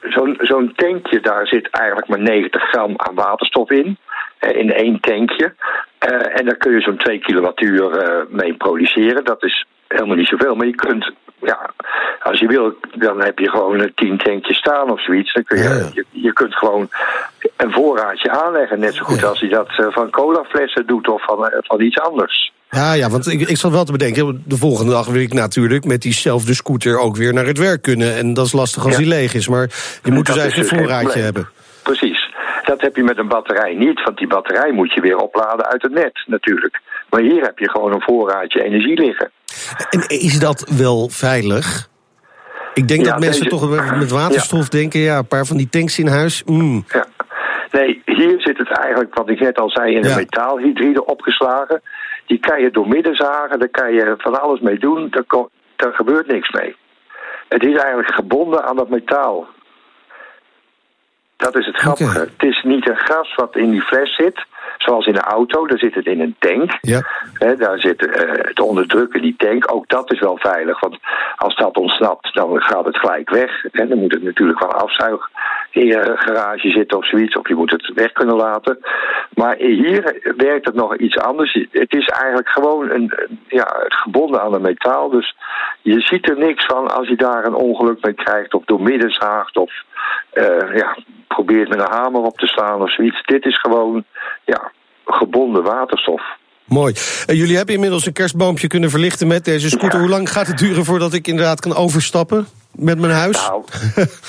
Zo'n 0.00 0.38
zo'n 0.40 0.72
tankje, 0.76 1.20
daar 1.20 1.46
zit 1.46 1.70
eigenlijk 1.70 2.08
maar 2.08 2.20
90 2.20 2.62
gram 2.62 2.92
aan 2.96 3.14
waterstof 3.14 3.70
in. 3.70 3.98
In 4.40 4.72
één 4.72 5.00
tankje. 5.00 5.54
Eh, 5.98 6.38
en 6.38 6.44
daar 6.44 6.56
kun 6.56 6.72
je 6.72 6.80
zo'n 6.80 6.96
2 6.96 7.18
kilowattuur 7.18 7.90
eh, 7.90 8.24
mee 8.28 8.54
produceren. 8.54 9.24
Dat 9.24 9.44
is 9.44 9.66
helemaal 9.96 10.16
niet 10.16 10.28
zoveel. 10.28 10.54
Maar 10.54 10.66
je 10.66 10.74
kunt, 10.74 11.12
ja, 11.40 11.70
als 12.22 12.38
je 12.38 12.46
wil, 12.46 12.74
dan 12.98 13.20
heb 13.22 13.38
je 13.38 13.50
gewoon 13.50 13.80
een 13.80 13.92
10 13.94 14.16
tankjes 14.18 14.56
staan 14.58 14.90
of 14.90 15.02
zoiets. 15.04 15.32
Dan 15.32 15.44
kun 15.44 15.58
je, 15.58 15.62
Ja, 15.64 15.88
je, 15.94 16.04
je 16.10 16.32
kunt 16.32 16.54
gewoon 16.56 16.88
een 17.56 17.72
voorraadje 17.72 18.30
aanleggen. 18.30 18.80
Net 18.80 18.94
zo 18.94 19.04
goed 19.04 19.20
Ja. 19.20 19.26
als 19.26 19.40
je 19.40 19.48
dat 19.48 19.68
eh, 19.68 19.86
van 19.90 20.10
colaflessen 20.10 20.86
doet 20.86 21.08
of 21.08 21.24
van, 21.24 21.46
eh, 21.48 21.58
van 21.60 21.80
iets 21.80 21.98
anders. 22.00 22.52
Ja, 22.70 22.92
ja, 22.92 23.08
want 23.10 23.26
ik, 23.26 23.40
ik 23.48 23.56
zat 23.56 23.70
wel 23.72 23.84
te 23.84 23.92
bedenken, 23.92 24.42
de 24.46 24.56
volgende 24.56 24.92
dag 24.92 25.06
wil 25.06 25.20
ik 25.20 25.32
natuurlijk 25.32 25.84
met 25.84 26.02
diezelfde 26.02 26.54
scooter 26.54 26.98
ook 26.98 27.16
weer 27.16 27.32
naar 27.32 27.46
het 27.46 27.58
werk 27.58 27.82
kunnen. 27.82 28.16
En 28.16 28.34
dat 28.34 28.46
is 28.46 28.52
lastig 28.52 28.82
als 28.84 28.92
Ja. 28.92 28.98
die 28.98 29.08
leeg 29.08 29.34
is, 29.34 29.48
maar 29.48 29.68
je 30.02 30.10
moet 30.12 30.26
dus 30.26 30.34
Dat 30.34 30.42
eigenlijk 30.44 30.56
een 30.56 30.62
dus 30.62 30.68
geen 30.70 30.78
voorraadje 30.98 31.20
hebben. 31.20 31.48
Precies. 31.82 32.30
Dat 32.64 32.80
heb 32.80 32.96
je 32.96 33.02
met 33.02 33.18
een 33.18 33.28
batterij 33.28 33.74
niet, 33.74 34.02
want 34.04 34.18
die 34.18 34.26
batterij 34.26 34.72
moet 34.72 34.92
je 34.92 35.00
weer 35.00 35.16
opladen 35.16 35.66
uit 35.66 35.82
het 35.82 35.92
net 35.92 36.24
natuurlijk. 36.26 36.80
Maar 37.10 37.20
hier 37.20 37.42
heb 37.42 37.58
je 37.58 37.70
gewoon 37.70 37.92
een 37.92 38.02
voorraadje 38.02 38.62
energie 38.64 39.00
liggen. 39.00 39.30
En 39.90 40.00
is 40.08 40.38
dat 40.38 40.72
wel 40.76 41.08
veilig? 41.08 41.88
Ik 42.74 42.88
denk 42.88 43.04
Ja, 43.04 43.10
dat 43.10 43.20
mensen 43.20 43.42
deze- 43.42 43.56
toch 43.56 43.96
met 43.98 44.10
waterstof 44.10 44.68
denken, 44.68 45.00
ja, 45.00 45.18
een 45.18 45.26
paar 45.28 45.46
van 45.46 45.56
die 45.56 45.68
tanks 45.68 45.98
in 45.98 46.06
huis. 46.06 46.42
mm. 46.44 46.84
Ja. 46.88 47.06
Nee, 47.70 48.02
hier 48.04 48.40
zit 48.40 48.58
het 48.58 48.68
eigenlijk, 48.78 49.14
wat 49.14 49.28
ik 49.28 49.40
net 49.40 49.58
al 49.58 49.70
zei, 49.70 49.94
in 49.94 50.04
een 50.04 50.16
metaalhydride 50.16 51.04
opgeslagen. 51.04 51.82
Die 52.26 52.38
kan 52.38 52.60
je 52.60 52.70
doormidden 52.70 53.14
zagen, 53.14 53.58
daar 53.58 53.68
kan 53.68 53.92
je 53.92 54.14
van 54.18 54.40
alles 54.40 54.60
mee 54.60 54.78
doen, 54.78 55.10
daar, 55.76 55.92
gebeurt 55.94 56.26
niks 56.26 56.50
mee. 56.50 56.76
Het 57.48 57.62
is 57.64 57.76
eigenlijk 57.76 58.14
gebonden 58.14 58.64
aan 58.64 58.76
dat 58.76 58.88
metaal. 58.88 59.46
Dat 61.36 61.58
is 61.58 61.66
het 61.66 61.76
grappige. 61.76 62.18
Het 62.18 62.42
is 62.42 62.62
niet 62.62 62.88
een 62.88 62.96
gas 62.98 63.34
wat 63.34 63.56
in 63.56 63.70
die 63.70 63.82
fles 63.82 64.14
zit, 64.16 64.44
zoals 64.78 65.06
in 65.06 65.14
een 65.14 65.20
auto. 65.20 65.66
Daar 65.66 65.78
zit 65.78 65.94
het 65.94 66.06
in 66.06 66.20
een 66.20 66.36
tank. 66.38 66.78
Ja. 66.80 67.00
Daar 67.58 67.78
zit 67.78 68.06
eh, 68.06 68.46
het 68.48 68.60
onderdrukken, 68.60 69.22
die 69.22 69.34
tank. 69.36 69.74
Ook 69.74 69.88
dat 69.88 70.12
is 70.12 70.20
wel 70.20 70.38
veilig. 70.38 70.80
Want 70.80 70.98
als 71.36 71.56
dat 71.56 71.76
ontsnapt, 71.76 72.34
dan 72.34 72.62
gaat 72.62 72.84
het 72.84 72.98
gelijk 72.98 73.30
weg. 73.30 73.64
En 73.64 73.88
dan 73.88 73.98
moet 73.98 74.12
het 74.12 74.22
natuurlijk 74.22 74.60
wel 74.60 74.72
afzuig. 74.72 75.30
in 75.70 75.86
je 75.86 76.12
garage 76.16 76.70
zitten 76.70 76.98
of 76.98 77.06
zoiets, 77.06 77.36
of 77.36 77.48
je 77.48 77.54
moet 77.54 77.70
het 77.70 77.92
weg 77.94 78.12
kunnen 78.12 78.36
laten. 78.36 78.78
Maar 79.34 79.56
hier 79.56 80.32
werkt 80.36 80.66
het 80.66 80.74
nog 80.74 80.96
iets 80.96 81.18
anders. 81.18 81.66
Het 81.70 81.94
is 81.94 82.06
eigenlijk 82.06 82.48
gewoon 82.48 82.90
een, 82.90 83.12
ja, 83.46 83.84
gebonden 83.88 84.42
aan 84.42 84.54
een 84.54 84.62
metaal. 84.62 85.10
Dus 85.10 85.36
je 85.82 86.00
ziet 86.00 86.28
er 86.28 86.38
niks 86.38 86.66
van 86.66 86.90
als 86.90 87.08
je 87.08 87.16
daar 87.16 87.44
een 87.44 87.54
ongeluk 87.54 88.04
mee 88.04 88.14
krijgt, 88.14 88.54
of 88.54 88.64
door 88.64 88.82
midden 88.82 89.10
zaagt, 89.10 89.56
of 89.56 89.72
uh, 90.34 90.76
ja, 90.76 90.98
probeert 91.28 91.68
met 91.68 91.80
een 91.80 91.90
hamer 91.90 92.20
op 92.20 92.38
te 92.38 92.46
slaan 92.46 92.82
of 92.82 92.92
zoiets. 92.92 93.22
Dit 93.22 93.44
is 93.44 93.60
gewoon 93.60 94.04
ja, 94.44 94.72
gebonden 95.04 95.62
waterstof. 95.62 96.22
Mooi. 96.64 96.94
Uh, 97.30 97.36
jullie 97.36 97.56
hebben 97.56 97.74
inmiddels 97.74 98.06
een 98.06 98.12
kerstboompje 98.12 98.66
kunnen 98.66 98.90
verlichten 98.90 99.26
met 99.26 99.44
deze 99.44 99.68
scooter. 99.68 100.00
Hoe 100.00 100.08
lang 100.08 100.32
gaat 100.32 100.46
het 100.46 100.58
duren 100.58 100.84
voordat 100.84 101.12
ik 101.12 101.26
inderdaad 101.26 101.60
kan 101.60 101.74
overstappen? 101.74 102.46
Met 102.78 102.98
mijn 102.98 103.12
huis? 103.12 103.48
Nou, 103.48 103.64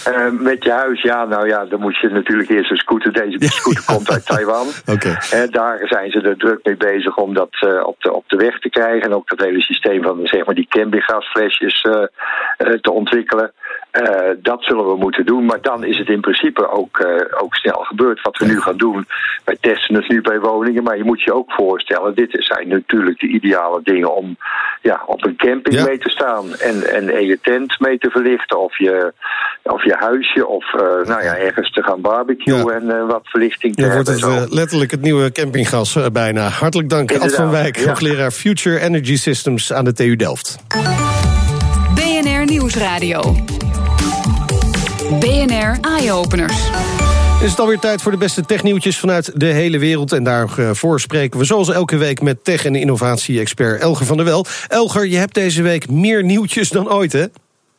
uh, 0.07 0.39
met 0.49 0.63
je 0.63 0.71
huis, 0.71 1.01
ja, 1.01 1.25
nou 1.25 1.47
ja, 1.47 1.65
dan 1.65 1.79
moet 1.79 1.97
je 1.97 2.09
natuurlijk 2.09 2.49
eerst 2.49 2.71
een 2.71 2.77
scooter. 2.77 3.13
Deze 3.13 3.37
scooter 3.39 3.83
komt 3.85 4.11
uit 4.11 4.25
Taiwan. 4.35 4.67
Okay. 4.85 5.17
En 5.31 5.49
daar 5.51 5.79
zijn 5.83 6.11
ze 6.11 6.21
er 6.21 6.37
druk 6.37 6.59
mee 6.63 6.77
bezig 6.77 7.17
om 7.17 7.33
dat 7.33 7.61
uh, 7.65 7.85
op, 7.85 8.01
de, 8.01 8.13
op 8.13 8.23
de 8.27 8.37
weg 8.37 8.59
te 8.59 8.69
krijgen. 8.69 9.01
En 9.01 9.13
ook 9.13 9.29
dat 9.29 9.39
hele 9.39 9.61
systeem 9.61 10.03
van 10.03 10.19
zeg 10.23 10.45
maar, 10.45 10.55
die 10.55 10.67
campinggasflesjes 10.69 11.83
uh, 11.83 12.03
te 12.81 12.91
ontwikkelen. 12.91 13.51
Dat 14.41 14.63
zullen 14.63 14.87
we 14.87 14.95
moeten 14.97 15.25
doen, 15.25 15.45
maar 15.45 15.61
dan 15.61 15.83
is 15.83 15.97
het 15.97 16.09
in 16.09 16.21
principe 16.21 16.69
ook, 16.69 17.07
ook 17.41 17.55
snel 17.55 17.83
gebeurd. 17.83 18.21
Wat 18.21 18.37
we 18.37 18.45
nu 18.45 18.61
gaan 18.61 18.77
doen, 18.77 19.05
wij 19.45 19.57
testen 19.61 19.95
het 19.95 20.09
nu 20.09 20.21
bij 20.21 20.39
woningen, 20.39 20.83
maar 20.83 20.97
je 20.97 21.03
moet 21.03 21.21
je 21.21 21.33
ook 21.33 21.51
voorstellen, 21.51 22.15
dit 22.15 22.29
zijn 22.31 22.67
natuurlijk 22.67 23.19
de 23.19 23.27
ideale 23.27 23.79
dingen 23.83 24.15
om 24.15 24.37
ja, 24.81 25.03
op 25.05 25.25
een 25.25 25.35
camping 25.35 25.75
ja. 25.75 25.83
mee 25.83 25.97
te 25.97 26.09
staan 26.09 26.55
en, 26.55 26.83
en, 26.93 27.09
en 27.09 27.25
je 27.25 27.39
tent 27.41 27.79
mee 27.79 27.97
te 27.97 28.09
verlichten, 28.09 28.36
of 28.45 28.77
je, 28.77 29.13
of 29.63 29.83
je 29.83 29.95
huisje, 29.99 30.47
of 30.47 30.73
uh, 30.73 30.81
nou 30.81 31.23
ja, 31.23 31.37
ergens 31.37 31.71
te 31.71 31.83
gaan 31.83 32.01
barbecuen 32.01 32.65
ja. 32.65 32.79
en 32.79 33.07
wat 33.07 33.21
verlichting 33.23 33.75
te 33.75 33.81
ja, 33.81 33.87
hebben. 33.87 34.19
wordt 34.19 34.41
het 34.41 34.53
letterlijk 34.53 34.91
het 34.91 35.01
nieuwe 35.01 35.31
campinggas 35.31 35.97
bijna. 36.11 36.47
Hartelijk 36.47 36.89
dank, 36.89 37.15
Ad 37.17 37.35
van 37.35 37.49
Wijk, 37.49 37.83
hoogleraar 37.85 38.31
Future 38.31 38.79
Energy 38.79 39.15
Systems 39.17 39.73
aan 39.73 39.85
de 39.85 39.93
TU 39.93 40.15
Delft. 40.15 40.57
BNR 41.95 42.45
Nieuwsradio. 42.45 43.35
BNR 45.19 45.77
Eye-Openers. 45.81 46.69
Is 47.41 47.49
het 47.49 47.59
alweer 47.59 47.79
tijd 47.79 48.01
voor 48.01 48.11
de 48.11 48.17
beste 48.17 48.45
technieuwtjes 48.45 48.99
vanuit 48.99 49.39
de 49.39 49.45
hele 49.45 49.79
wereld. 49.79 50.11
En 50.11 50.23
daarvoor 50.23 50.99
spreken 50.99 51.39
we 51.39 51.45
zoals 51.45 51.69
elke 51.69 51.97
week 51.97 52.21
met 52.21 52.43
tech- 52.43 52.65
en 52.65 52.75
innovatie-expert 52.75 53.81
Elger 53.81 54.05
van 54.05 54.17
der 54.17 54.25
Wel. 54.25 54.45
Elger, 54.67 55.07
je 55.07 55.17
hebt 55.17 55.33
deze 55.33 55.61
week 55.61 55.89
meer 55.89 56.23
nieuwtjes 56.23 56.69
dan 56.69 56.91
ooit, 56.91 57.13
hè? 57.13 57.25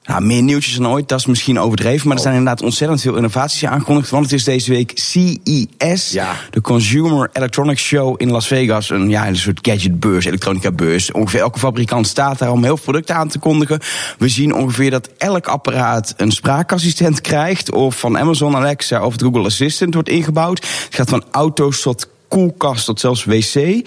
Nou, 0.09 0.23
meer 0.23 0.43
nieuwtjes 0.43 0.75
dan 0.75 0.89
ooit, 0.89 1.09
dat 1.09 1.19
is 1.19 1.27
misschien 1.27 1.59
overdreven. 1.59 2.09
Maar 2.09 2.17
er 2.17 2.23
zijn 2.23 2.35
inderdaad 2.35 2.63
ontzettend 2.63 3.01
veel 3.01 3.17
innovaties 3.17 3.65
aangekondigd. 3.65 4.11
Want 4.11 4.25
het 4.25 4.33
is 4.33 4.45
deze 4.45 4.71
week 4.71 4.93
CES, 4.95 6.11
ja. 6.11 6.35
de 6.51 6.61
Consumer 6.61 7.31
Electronics 7.33 7.83
Show 7.83 8.15
in 8.17 8.31
Las 8.31 8.47
Vegas. 8.47 8.91
Een, 8.91 9.09
ja, 9.09 9.27
een 9.27 9.37
soort 9.37 9.59
gadgetbeurs, 9.63 10.25
elektronica 10.25 10.73
beurs. 10.73 11.13
Ongeveer 11.13 11.41
elke 11.41 11.59
fabrikant 11.59 12.07
staat 12.07 12.39
daar 12.39 12.51
om 12.51 12.65
heel 12.65 12.77
veel 12.77 12.85
producten 12.85 13.15
aan 13.15 13.29
te 13.29 13.39
kondigen. 13.39 13.81
We 14.19 14.29
zien 14.29 14.55
ongeveer 14.55 14.91
dat 14.91 15.09
elk 15.19 15.47
apparaat 15.47 16.15
een 16.17 16.33
spraakassistent 16.33 17.21
krijgt. 17.21 17.73
Of 17.73 17.99
van 17.99 18.19
Amazon 18.19 18.57
Alexa 18.57 19.05
of 19.05 19.13
het 19.13 19.23
Google 19.23 19.45
Assistant 19.45 19.95
wordt 19.95 20.09
ingebouwd. 20.09 20.59
Het 20.59 20.95
gaat 20.95 21.09
van 21.09 21.25
auto's 21.31 21.81
tot 21.81 22.09
koelkast 22.29 22.85
tot 22.85 23.01
zelfs 23.01 23.25
wc. 23.25 23.55
Uh, 23.55 23.83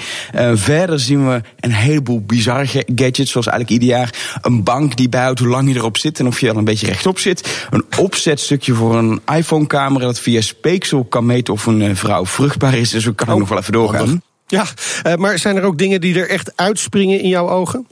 verder 0.53 0.99
zien 0.99 1.27
we 1.27 1.41
een 1.59 1.73
heleboel 1.73 2.21
bizarre 2.21 2.85
gadgets, 2.95 3.31
zoals 3.31 3.47
eigenlijk 3.47 3.69
ieder 3.69 3.97
jaar 3.97 4.39
een 4.41 4.63
bank 4.63 4.95
die 4.95 5.09
bijhoudt 5.09 5.39
hoe 5.39 5.47
lang 5.47 5.69
je 5.69 5.75
erop 5.75 5.97
zit 5.97 6.19
en 6.19 6.27
of 6.27 6.39
je 6.39 6.49
al 6.49 6.57
een 6.57 6.63
beetje 6.63 6.87
rechtop 6.87 7.19
zit. 7.19 7.67
Een 7.69 7.85
opzetstukje 7.97 8.73
voor 8.73 8.95
een 8.95 9.21
iPhone-camera 9.35 10.05
dat 10.05 10.19
via 10.19 10.41
speeksel 10.41 11.03
kan 11.03 11.25
meten 11.25 11.53
of 11.53 11.65
een 11.65 11.81
uh, 11.81 11.95
vrouw 11.95 12.25
vruchtbaar 12.25 12.73
is. 12.73 12.89
Dus 12.89 13.05
we 13.05 13.15
kan 13.15 13.29
ook 13.29 13.39
nog 13.39 13.49
wel 13.49 13.57
even 13.57 13.73
doorgaan. 13.73 14.21
Ja, 14.47 14.65
uh, 15.07 15.15
maar 15.15 15.39
zijn 15.39 15.55
er 15.55 15.63
ook 15.63 15.77
dingen 15.77 16.01
die 16.01 16.19
er 16.19 16.29
echt 16.29 16.51
uitspringen 16.55 17.19
in 17.19 17.29
jouw 17.29 17.49
ogen? 17.49 17.87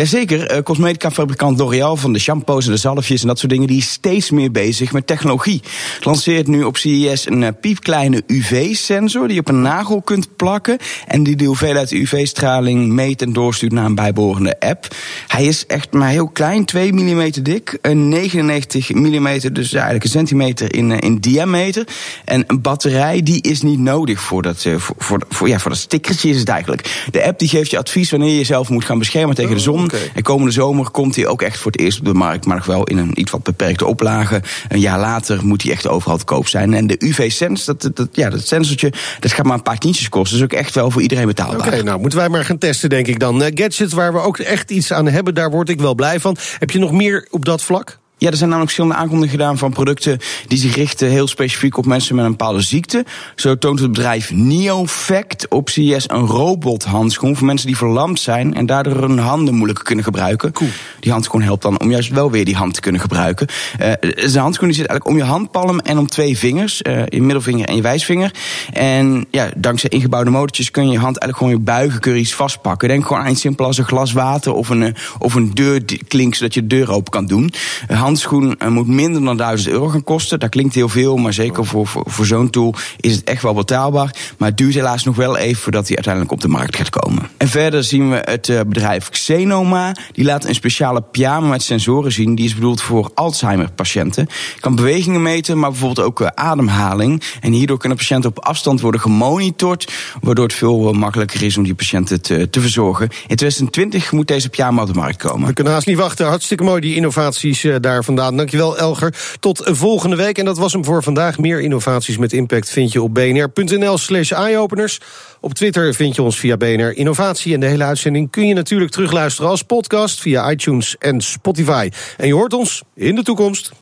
Jazeker, 0.00 0.56
uh, 0.56 0.62
cosmetica-fabrikant 0.62 1.58
L'Oréal 1.58 1.96
van 1.96 2.12
de 2.12 2.18
shampoos 2.18 2.66
en 2.66 2.72
de 2.72 2.78
zalfjes 2.78 3.20
en 3.22 3.28
dat 3.28 3.38
soort 3.38 3.52
dingen, 3.52 3.66
die 3.66 3.76
is 3.76 3.90
steeds 3.90 4.30
meer 4.30 4.50
bezig 4.50 4.92
met 4.92 5.06
technologie. 5.06 5.62
Lanceert 6.00 6.46
nu 6.46 6.62
op 6.62 6.76
CES 6.76 7.26
een 7.26 7.42
uh, 7.42 7.48
piepkleine 7.60 8.22
UV-sensor 8.26 9.26
die 9.26 9.34
je 9.34 9.40
op 9.40 9.48
een 9.48 9.62
nagel 9.62 10.02
kunt 10.02 10.36
plakken 10.36 10.78
en 11.06 11.22
die 11.22 11.36
de 11.36 11.44
hoeveelheid 11.44 11.90
UV-straling 11.90 12.92
meet 12.92 13.22
en 13.22 13.32
doorstuurt 13.32 13.72
naar 13.72 13.84
een 13.84 13.94
bijbehorende 13.94 14.60
app. 14.60 14.94
Hij 15.26 15.44
is 15.44 15.66
echt 15.66 15.92
maar 15.92 16.08
heel 16.08 16.28
klein, 16.28 16.64
2 16.64 16.92
mm 16.92 17.30
dik, 17.42 17.78
een 17.82 18.08
99 18.08 18.90
mm, 18.92 19.38
dus 19.52 19.72
eigenlijk 19.72 20.04
een 20.04 20.10
centimeter 20.10 20.74
in, 20.74 20.90
uh, 20.90 20.96
in 21.00 21.18
diameter. 21.18 21.86
En 22.24 22.44
een 22.46 22.60
batterij 22.60 23.22
die 23.22 23.42
is 23.42 23.62
niet 23.62 23.78
nodig 23.78 24.20
voor 24.20 24.42
dat, 24.42 24.66
voor, 24.76 24.94
voor, 24.98 25.22
voor, 25.28 25.48
ja, 25.48 25.58
voor 25.58 25.70
dat 25.70 25.80
stickertje 25.80 26.28
is 26.28 26.38
het 26.38 26.48
eigenlijk. 26.48 27.06
De 27.10 27.24
app 27.24 27.38
die 27.38 27.48
geeft 27.48 27.70
je 27.70 27.78
advies 27.78 28.10
wanneer 28.10 28.30
je 28.30 28.36
jezelf 28.36 28.68
moet 28.68 28.84
gaan 28.84 28.98
beschermen 28.98 29.34
tegen 29.34 29.54
de 29.54 29.60
zon. 29.60 29.89
Okay. 29.94 30.10
En 30.14 30.22
komende 30.22 30.52
zomer 30.52 30.90
komt 30.90 31.16
hij 31.16 31.26
ook 31.26 31.42
echt 31.42 31.58
voor 31.58 31.72
het 31.72 31.80
eerst 31.80 31.98
op 31.98 32.04
de 32.04 32.14
markt, 32.14 32.46
maar 32.46 32.56
nog 32.56 32.66
wel 32.66 32.84
in 32.84 32.98
een 32.98 33.20
iets 33.20 33.30
wat 33.30 33.42
beperkte 33.42 33.86
oplage. 33.86 34.42
Een 34.68 34.80
jaar 34.80 34.98
later 34.98 35.46
moet 35.46 35.62
hij 35.62 35.72
echt 35.72 35.86
overal 35.86 36.16
te 36.16 36.24
koop 36.24 36.48
zijn. 36.48 36.74
En 36.74 36.86
de 36.86 36.96
UV-sens, 36.98 37.64
dat, 37.64 37.90
dat, 37.94 38.08
ja, 38.12 38.30
dat 38.30 38.46
sensortje, 38.46 38.92
dat 39.20 39.32
gaat 39.32 39.44
maar 39.46 39.56
een 39.56 39.62
paar 39.62 39.78
tientjes 39.78 40.08
kosten. 40.08 40.38
Dus 40.38 40.44
ook 40.44 40.58
echt 40.58 40.74
wel 40.74 40.90
voor 40.90 41.02
iedereen 41.02 41.26
betaalbaar. 41.26 41.58
Oké, 41.58 41.66
okay, 41.66 41.80
nou 41.80 42.00
moeten 42.00 42.18
wij 42.18 42.28
maar 42.28 42.44
gaan 42.44 42.58
testen, 42.58 42.88
denk 42.88 43.06
ik 43.06 43.18
dan. 43.18 43.42
Uh, 43.42 43.48
gadgets 43.54 43.92
waar 43.92 44.12
we 44.12 44.18
ook 44.18 44.38
echt 44.38 44.70
iets 44.70 44.92
aan 44.92 45.06
hebben, 45.06 45.34
daar 45.34 45.50
word 45.50 45.68
ik 45.68 45.80
wel 45.80 45.94
blij 45.94 46.20
van. 46.20 46.36
Heb 46.58 46.70
je 46.70 46.78
nog 46.78 46.92
meer 46.92 47.26
op 47.30 47.44
dat 47.44 47.62
vlak? 47.62 47.98
Ja, 48.20 48.30
er 48.30 48.36
zijn 48.36 48.48
namelijk 48.48 48.72
verschillende 48.72 49.02
aankondigingen 49.02 49.40
gedaan 49.40 49.58
van 49.58 49.72
producten 49.72 50.18
die 50.46 50.58
zich 50.58 50.74
richten 50.74 51.08
heel 51.08 51.28
specifiek 51.28 51.76
op 51.76 51.86
mensen 51.86 52.14
met 52.14 52.24
een 52.24 52.30
bepaalde 52.30 52.60
ziekte. 52.60 53.04
Zo 53.36 53.58
toont 53.58 53.78
het 53.78 53.92
bedrijf 53.92 54.30
NeoFact 54.32 55.48
op 55.48 55.68
CES 55.68 56.10
een 56.10 56.26
robothandschoen 56.26 57.36
voor 57.36 57.46
mensen 57.46 57.66
die 57.66 57.76
verlamd 57.76 58.20
zijn 58.20 58.54
en 58.54 58.66
daardoor 58.66 58.96
hun 58.96 59.18
handen 59.18 59.54
moeilijker 59.54 59.84
kunnen 59.84 60.04
gebruiken. 60.04 60.52
Cool. 60.52 60.70
Die 61.00 61.12
handschoen 61.12 61.42
helpt 61.42 61.62
dan 61.62 61.80
om 61.80 61.90
juist 61.90 62.10
wel 62.10 62.30
weer 62.30 62.44
die 62.44 62.56
hand 62.56 62.74
te 62.74 62.80
kunnen 62.80 63.00
gebruiken. 63.00 63.46
Uh, 63.80 63.92
de 64.32 64.38
handschoen 64.38 64.68
die 64.68 64.76
zit 64.76 64.86
eigenlijk 64.86 65.06
om 65.06 65.16
je 65.16 65.22
handpalm 65.22 65.78
en 65.78 65.98
om 65.98 66.06
twee 66.06 66.38
vingers, 66.38 66.82
uh, 66.82 67.02
je 67.06 67.22
middelvinger 67.22 67.68
en 67.68 67.76
je 67.76 67.82
wijsvinger. 67.82 68.34
En 68.72 69.26
ja, 69.30 69.50
dankzij 69.56 69.90
ingebouwde 69.90 70.30
motortjes 70.30 70.70
kun 70.70 70.84
je 70.86 70.92
je 70.92 70.98
hand 70.98 71.18
eigenlijk 71.18 71.36
gewoon 71.36 71.52
weer 71.52 71.76
buigen, 71.76 72.00
kun 72.00 72.12
je 72.12 72.20
iets 72.20 72.34
vastpakken. 72.34 72.88
Denk 72.88 73.06
gewoon 73.06 73.22
aan 73.22 73.30
iets 73.30 73.40
simpel 73.40 73.64
als 73.64 73.78
een 73.78 73.84
glas 73.84 74.12
water 74.12 74.52
of 74.52 74.68
een, 74.68 74.94
of 75.18 75.34
een 75.34 75.54
deurklink 75.54 76.34
zodat 76.34 76.54
je 76.54 76.60
de 76.60 76.76
deur 76.76 76.90
open 76.90 77.10
kan 77.10 77.26
doen. 77.26 77.52
Uh, 77.90 78.09
handschoen 78.10 78.58
moet 78.68 78.86
minder 78.86 79.24
dan 79.24 79.36
1000 79.36 79.70
euro 79.70 79.88
gaan 79.88 80.04
kosten. 80.04 80.38
Dat 80.38 80.48
klinkt 80.48 80.74
heel 80.74 80.88
veel, 80.88 81.16
maar 81.16 81.32
zeker 81.32 81.66
voor, 81.66 81.86
voor, 81.86 82.02
voor 82.06 82.26
zo'n 82.26 82.50
tool 82.50 82.74
is 83.00 83.14
het 83.14 83.24
echt 83.24 83.42
wel 83.42 83.54
betaalbaar. 83.54 84.14
Maar 84.38 84.48
het 84.48 84.56
duurt 84.56 84.74
helaas 84.74 85.04
nog 85.04 85.16
wel 85.16 85.36
even 85.36 85.62
voordat 85.62 85.86
hij 85.86 85.96
uiteindelijk 85.96 86.34
op 86.34 86.40
de 86.40 86.48
markt 86.48 86.76
gaat 86.76 86.88
komen. 86.88 87.28
En 87.36 87.48
verder 87.48 87.84
zien 87.84 88.10
we 88.10 88.22
het 88.24 88.48
uh, 88.48 88.60
bedrijf 88.66 89.08
Xenoma. 89.08 89.94
Die 90.12 90.24
laat 90.24 90.44
een 90.44 90.54
speciale 90.54 91.00
pyjama 91.00 91.46
met 91.46 91.62
sensoren 91.62 92.12
zien. 92.12 92.34
Die 92.34 92.44
is 92.44 92.54
bedoeld 92.54 92.82
voor 92.82 93.10
Alzheimer-patiënten. 93.14 94.26
Kan 94.60 94.74
bewegingen 94.74 95.22
meten, 95.22 95.58
maar 95.58 95.70
bijvoorbeeld 95.70 96.06
ook 96.06 96.20
uh, 96.20 96.28
ademhaling. 96.34 97.22
En 97.40 97.52
hierdoor 97.52 97.78
kunnen 97.78 97.98
patiënten 97.98 98.30
op 98.30 98.38
afstand 98.38 98.80
worden 98.80 99.00
gemonitord. 99.00 99.92
Waardoor 100.20 100.44
het 100.44 100.54
veel 100.54 100.92
makkelijker 100.92 101.42
is 101.42 101.56
om 101.56 101.62
die 101.62 101.74
patiënten 101.74 102.22
te, 102.22 102.50
te 102.50 102.60
verzorgen. 102.60 103.04
In 103.04 103.36
2020 103.36 104.12
moet 104.12 104.28
deze 104.28 104.48
pyjama 104.48 104.82
op 104.82 104.88
de 104.88 104.94
markt 104.94 105.16
komen. 105.16 105.46
We 105.46 105.52
kunnen 105.52 105.72
haast 105.72 105.86
niet 105.86 105.96
wachten. 105.96 106.26
Hartstikke 106.26 106.64
mooi, 106.64 106.80
die 106.80 106.94
innovaties 106.94 107.64
uh, 107.64 107.76
daar 108.00 108.14
vandaan. 108.14 108.36
Dankjewel, 108.36 108.78
Elger. 108.78 109.14
Tot 109.40 109.62
volgende 109.64 110.16
week. 110.16 110.38
En 110.38 110.44
dat 110.44 110.58
was 110.58 110.72
hem 110.72 110.84
voor 110.84 111.02
vandaag. 111.02 111.38
Meer 111.38 111.60
innovaties 111.60 112.18
met 112.18 112.32
impact 112.32 112.70
vind 112.70 112.92
je 112.92 113.02
op 113.02 113.14
bnr.nl 113.14 113.98
slash 113.98 114.30
eyeopeners. 114.30 115.00
Op 115.40 115.54
Twitter 115.54 115.94
vind 115.94 116.14
je 116.14 116.22
ons 116.22 116.38
via 116.38 116.56
BNR 116.56 116.96
Innovatie. 116.96 117.54
En 117.54 117.60
de 117.60 117.66
hele 117.66 117.84
uitzending 117.84 118.30
kun 118.30 118.46
je 118.46 118.54
natuurlijk 118.54 118.90
terugluisteren 118.90 119.50
als 119.50 119.62
podcast 119.62 120.20
via 120.20 120.50
iTunes 120.50 120.96
en 120.98 121.20
Spotify. 121.20 121.90
En 122.16 122.26
je 122.26 122.34
hoort 122.34 122.52
ons 122.52 122.82
in 122.94 123.14
de 123.14 123.22
toekomst. 123.22 123.72